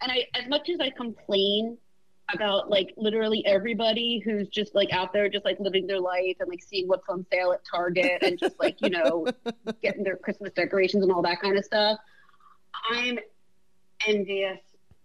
[0.00, 1.76] and I, as much as I complain
[2.32, 6.48] about like literally everybody who's just like out there, just like living their life and
[6.48, 9.26] like seeing what's on sale at Target and just like you know
[9.82, 11.98] getting their Christmas decorations and all that kind of stuff.
[12.90, 13.18] I'm
[14.06, 14.58] envious.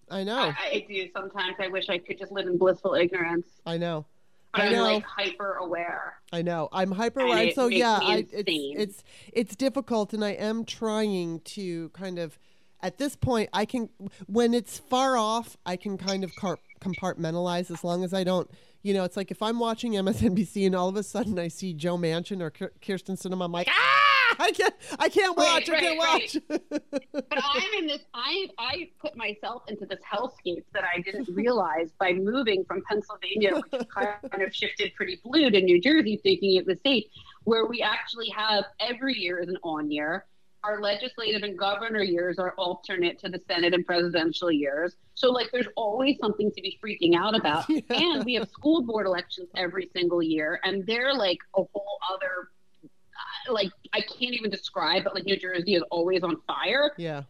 [0.10, 0.38] I know.
[0.38, 1.56] I, I do sometimes.
[1.60, 3.48] I wish I could just live in blissful ignorance.
[3.66, 4.06] I know.
[4.54, 6.16] But I I'm like hyper aware.
[6.32, 6.70] I know.
[6.72, 11.90] I'm hyper it So yeah, I, it's it's it's difficult, and I am trying to
[11.90, 12.38] kind of.
[12.82, 13.90] At this point, I can
[14.28, 18.50] when it's far off, I can kind of car- compartmentalize as long as I don't.
[18.82, 21.74] You know, it's like if I'm watching MSNBC and all of a sudden I see
[21.74, 25.82] Joe Manchin or Kyrsten Sinema, I'm like, ah, I can't, I can't watch, Right, I
[25.82, 27.02] can't right, watch.
[27.14, 28.02] But I'm in this.
[28.14, 33.62] I I put myself into this hellscape that I didn't realize by moving from Pennsylvania,
[33.72, 37.06] which kind of shifted pretty blue, to New Jersey, thinking it was safe,
[37.44, 40.26] where we actually have every year is an on year.
[40.64, 44.96] Our legislative and governor years are alternate to the Senate and presidential years.
[45.14, 47.66] So, like, there's always something to be freaking out about.
[47.70, 47.82] Yeah.
[47.90, 52.50] And we have school board elections every single year, and they're like a whole other,
[52.84, 57.24] uh, like, I can't even describe, but like, New Jersey is always on fire yeah,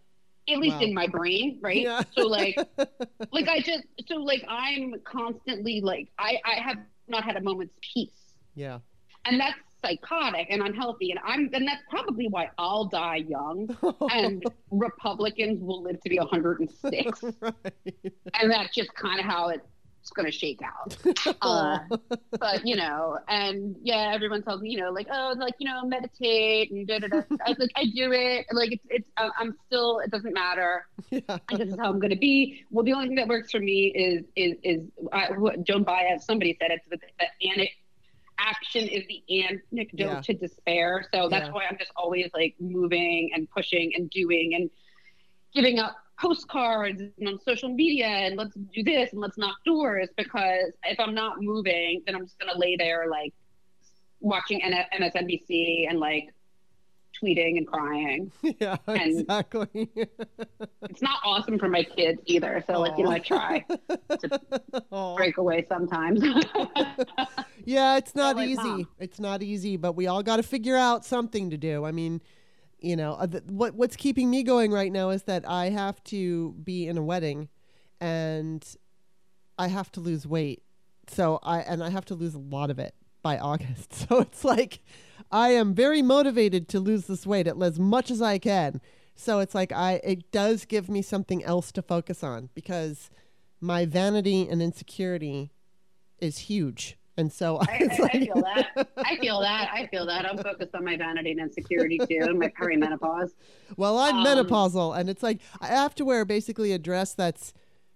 [0.50, 0.82] at least Wow.
[0.82, 1.82] in my brain, right?
[1.82, 2.02] Yeah.
[2.16, 2.56] So like,
[3.32, 6.78] like I just, so like I'm constantly like, I I have
[7.08, 8.80] not had a moment's peace, yeah,
[9.26, 13.76] and that's psychotic and unhealthy, and I'm, and that's probably why I'll die young,
[14.12, 17.54] and Republicans will live to be 106, right.
[18.40, 19.68] and that's just kind of how it's
[20.12, 20.98] going to shake out.
[21.42, 21.80] Uh,
[22.40, 25.86] but you know, and yeah, everyone tells me, you know, like, oh, like you know,
[25.86, 27.22] meditate and da da da.
[27.46, 28.46] I was like, I do it.
[28.52, 29.10] Like it's it's.
[29.18, 30.00] uh, I'm still.
[30.00, 30.86] It doesn't matter.
[31.10, 31.20] yeah,
[31.50, 32.66] and this is how I'm going to be.
[32.72, 34.82] Well, the only thing that works for me is is is
[35.12, 36.26] I, what Joan Baez.
[36.26, 36.82] Somebody said it.
[36.90, 37.70] The, the ane-
[38.40, 40.22] action is the antidote Yeah.
[40.22, 41.06] to despair.
[41.14, 41.54] So that's Yeah.
[41.54, 44.70] why I'm just always like moving and pushing and doing and
[45.54, 50.10] giving up postcards and on social media and let's do this and let's knock doors
[50.16, 53.34] because if I'm not moving, then I'm just going to lay there like
[54.20, 56.30] watching N- MSNBC and like
[57.22, 58.32] tweeting and crying.
[58.60, 59.90] yeah, And- exactly.
[60.90, 62.64] It's not awesome for my kids either.
[62.68, 63.66] So like you know, I try
[64.92, 65.16] Aw.
[65.16, 66.22] break away sometimes.
[67.66, 68.88] Yeah, it's not easy.
[69.00, 71.86] It's not easy, but we all got to figure out something to do.
[71.86, 72.22] I mean,
[72.80, 76.52] you know, uh, what what's keeping me going right now is that I have to
[76.62, 77.48] be in a wedding,
[78.02, 78.62] and
[79.58, 80.62] I have to lose weight.
[81.08, 82.94] So I and I have to lose a lot of it
[83.24, 83.94] by August.
[84.10, 84.80] So it's like
[85.32, 88.82] I am very motivated to lose this weight at as much as I can.
[89.16, 93.10] So it's like I it does give me something else to focus on because
[93.60, 95.52] my vanity and insecurity
[96.20, 96.98] is huge.
[97.16, 98.90] And so I, I, I feel that.
[98.98, 99.70] I feel that.
[99.72, 100.26] I feel that.
[100.30, 103.32] I'm focused on my vanity and insecurity too, and my perimenopause.
[103.78, 107.54] Well, I'm Um, menopausal, and it's like I have to wear basically a dress that's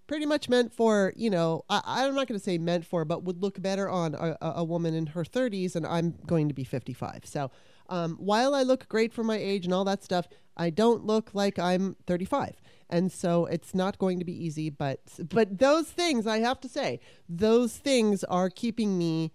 [0.07, 3.23] pretty much meant for, you know, I, I'm not going to say meant for, but
[3.23, 6.63] would look better on a, a woman in her 30s, and I'm going to be
[6.63, 7.21] 55.
[7.25, 7.51] So
[7.89, 11.31] um, while I look great for my age and all that stuff, I don't look
[11.33, 12.55] like I'm 35.
[12.89, 16.69] And so it's not going to be easy, but but those things I have to
[16.69, 19.33] say, those things are keeping me,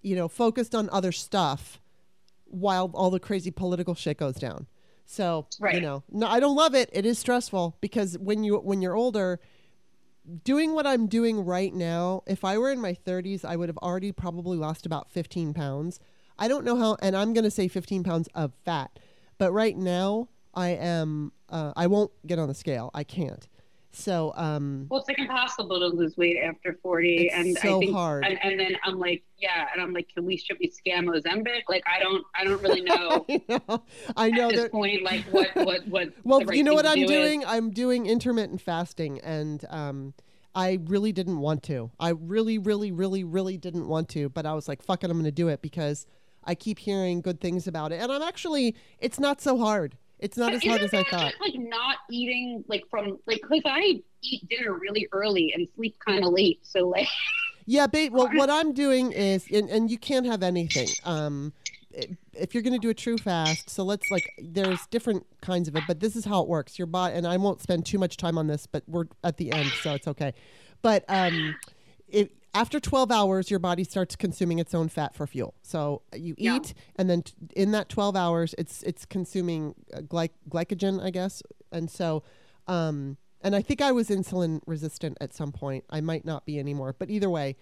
[0.00, 1.78] you know, focused on other stuff
[2.46, 4.66] while all the crazy political shit goes down.
[5.04, 6.88] So you know, no, I don't love it.
[6.92, 9.40] It is stressful because when you when you're older,
[10.44, 13.78] doing what I'm doing right now, if I were in my 30s, I would have
[13.78, 16.00] already probably lost about 15 pounds.
[16.38, 18.98] I don't know how, and I'm going to say 15 pounds of fat,
[19.38, 21.32] but right now I am.
[21.48, 22.90] Uh, I won't get on the scale.
[22.92, 23.46] I can't.
[23.96, 27.80] So um, Well, it's like impossible to lose weight after 40, It's and so I
[27.80, 28.24] think, hard.
[28.26, 31.62] And, and then I'm like, yeah, and I'm like, can we should we scam Ozempic?
[31.66, 33.24] Like, I don't, I don't really know.
[33.26, 33.84] I know.
[34.14, 36.12] I know at this point, like what, what, what.
[36.24, 37.10] Well, right you know what I'm do is.
[37.10, 37.44] doing?
[37.46, 40.12] I'm doing intermittent fasting, and um,
[40.54, 41.90] I really didn't want to.
[41.98, 45.16] I really, really, really, really didn't want to, but I was like, "Fuck it, I'm
[45.16, 46.06] going to do it" because
[46.44, 49.96] I keep hearing good things about it, and I'm actually, it's not so hard.
[50.18, 51.30] It's not But as hard as I thought.
[51.32, 55.96] just, like not eating like from like because I eat dinner really early and sleep
[56.04, 57.08] kind of late, so like
[57.68, 60.86] Yeah, ba- well, what I'm doing is, and, and you can't have anything.
[61.04, 61.52] Um,
[62.32, 65.74] if you're going to do a true fast, so let's like, there's different kinds of
[65.74, 66.78] it, but this is how it works.
[66.78, 69.50] Your body, and I won't spend too much time on this, but we're at the
[69.50, 70.32] end, so it's okay.
[70.80, 71.56] But um,
[72.06, 75.54] if after 12 hours, your body starts consuming its own fat for fuel.
[75.62, 76.56] So you Yeah.
[76.56, 81.10] eat, and then t- in that 12 hours, it's it's consuming uh, gly- glycogen, I
[81.10, 82.22] guess, and so.
[82.66, 85.84] Um, and I think I was insulin resistant at some point.
[85.90, 87.56] I might not be anymore, but either way,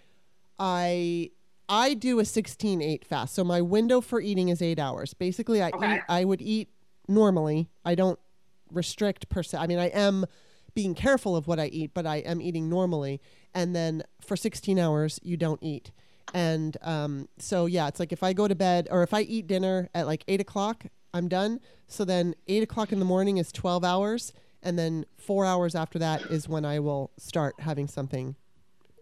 [0.58, 1.30] I
[1.68, 3.34] I do a 16-8 fast.
[3.34, 5.14] So my window for eating is 8 hours.
[5.14, 5.96] Basically, I Okay.
[5.96, 6.68] eat I would eat
[7.08, 7.68] normally.
[7.84, 8.18] I don't
[8.70, 9.58] restrict per se.
[9.58, 10.26] I mean, I am
[10.74, 13.20] being careful of what I eat, but I am eating normally.
[13.54, 15.92] And then for 16 hours, you don't eat.
[16.32, 19.46] And um, so, yeah, it's like if I go to bed or if I eat
[19.46, 21.60] dinner at like 8 o'clock, I'm done.
[21.86, 24.32] So then 8 o'clock in the morning is 12 hours.
[24.62, 28.34] And then four hours after that is when I will start having something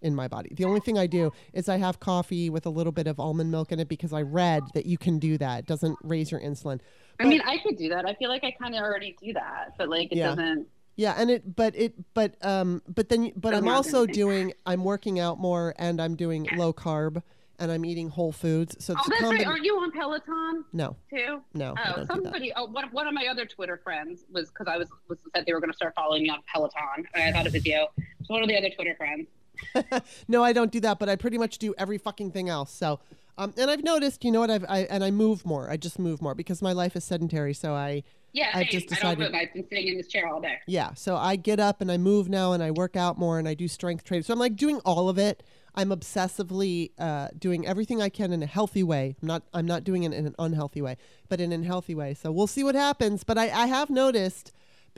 [0.02, 0.52] in my body.
[0.52, 3.52] The only thing I do is I have coffee with a little bit of almond
[3.52, 5.60] milk in it because I read that you can do that.
[5.60, 6.80] It doesn't raise your insulin.
[7.20, 8.04] I mean I could do that.
[8.08, 10.30] I feel like I kind of already do that, but like it Yeah.
[10.30, 10.66] doesn't.
[10.96, 15.18] Yeah, and it, but it, but um, but then, but I'm also doing, I'm working
[15.18, 17.22] out more, and I'm doing low carb,
[17.58, 18.76] and I'm eating whole foods.
[18.84, 19.46] So Oh, that's right.
[19.46, 21.40] Aren't you on Peloton No, too?
[21.54, 22.06] no, Oh, don't do that.
[22.24, 22.52] somebody.
[22.54, 25.52] Oh, one, one of my other Twitter friends was because I was, was said they
[25.54, 27.86] were going to start following me on Peloton, and I thought it was you.
[28.24, 29.28] So one of the other Twitter friends.
[30.28, 32.72] no, I don't do that, but I pretty much do every fucking thing else.
[32.72, 33.00] So,
[33.44, 35.70] um, and I've noticed, you know what, I've, I, and I move more.
[35.70, 37.54] I just move more because my life is sedentary.
[37.54, 38.80] So I, Yeah, I've same.
[38.80, 39.34] just I don't decided- move.
[39.34, 40.58] I've been sitting in this chair all day.
[40.66, 40.94] yeah.
[40.94, 43.54] So I get up and I move now, and I work out more, and I
[43.54, 44.24] do strength training.
[44.24, 45.42] So I'm like doing all of it.
[45.74, 49.16] I'm obsessively uh, doing everything I can in a healthy way.
[49.22, 50.96] I'm not, I'm not doing it in an unhealthy way,
[51.30, 52.12] but in a healthy way.
[52.14, 53.24] So we'll see what happens.
[53.24, 54.52] But I, I have noticed.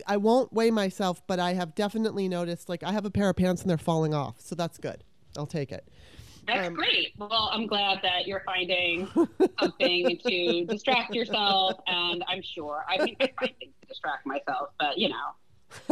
[0.08, 2.68] I won't weigh myself, but I have definitely noticed.
[2.68, 5.04] Like I have a pair of pants and they're falling off, so that's good.
[5.38, 5.86] I'll take it.
[6.46, 7.12] That's Um, great.
[7.18, 9.08] Well, I'm glad that you're finding
[9.60, 14.70] something to distract yourself, and I'm sure I mean I find things to distract myself,
[14.78, 15.34] but you know.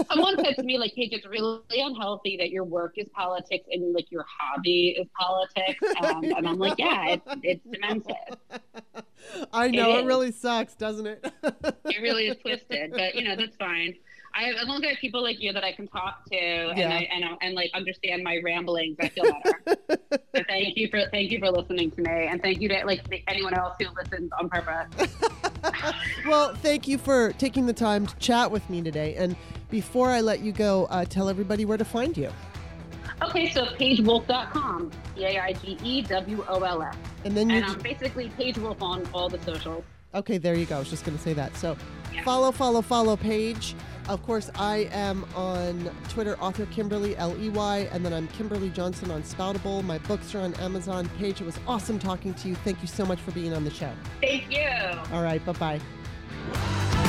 [0.09, 3.93] Someone said to me, like, Paige, it's really unhealthy that your work is politics and
[3.93, 5.81] like your hobby is politics.
[6.05, 8.15] Um, and I'm like, yeah, it's, it's demented.
[9.53, 10.07] I know it, is.
[10.07, 11.33] really sucks, doesn't it?
[11.87, 13.95] It really is twisted, but you know, that's fine.
[14.35, 16.37] I have, as long as I have people like you that I can talk to
[16.37, 16.89] and Yeah.
[16.95, 19.89] I, and, and like understand my ramblings, I feel better.
[20.37, 23.03] so thank you for thank you for listening to me, and thank you to like
[23.29, 25.15] anyone else who listens on purpose.
[26.27, 29.15] well, thank you for taking the time to chat with me today.
[29.17, 29.37] And
[29.71, 32.31] before I let you go, uh, tell everybody where to find you.
[33.23, 37.57] Okay, so paigewolf.com, P A I G E W O L F, And then you.
[37.57, 39.85] and I'm basically Paige Wolf on all the socials.
[40.15, 40.77] Okay, there you go.
[40.77, 41.57] I was just going to say that.
[41.57, 41.77] So
[42.13, 42.23] Yeah.
[42.25, 43.75] follow, follow, follow Paige.
[44.09, 48.69] Of course, I am on Twitter, author Kimberly, L E Y, and then I'm Kimberly
[48.71, 49.83] Johnson on Spoutable.
[49.85, 51.09] My books are on Amazon.
[51.19, 52.55] Paige, it was awesome talking to you.
[52.57, 53.93] Thank you so much for being on the show.
[54.21, 54.69] Thank you.
[55.13, 57.01] All right, bye bye.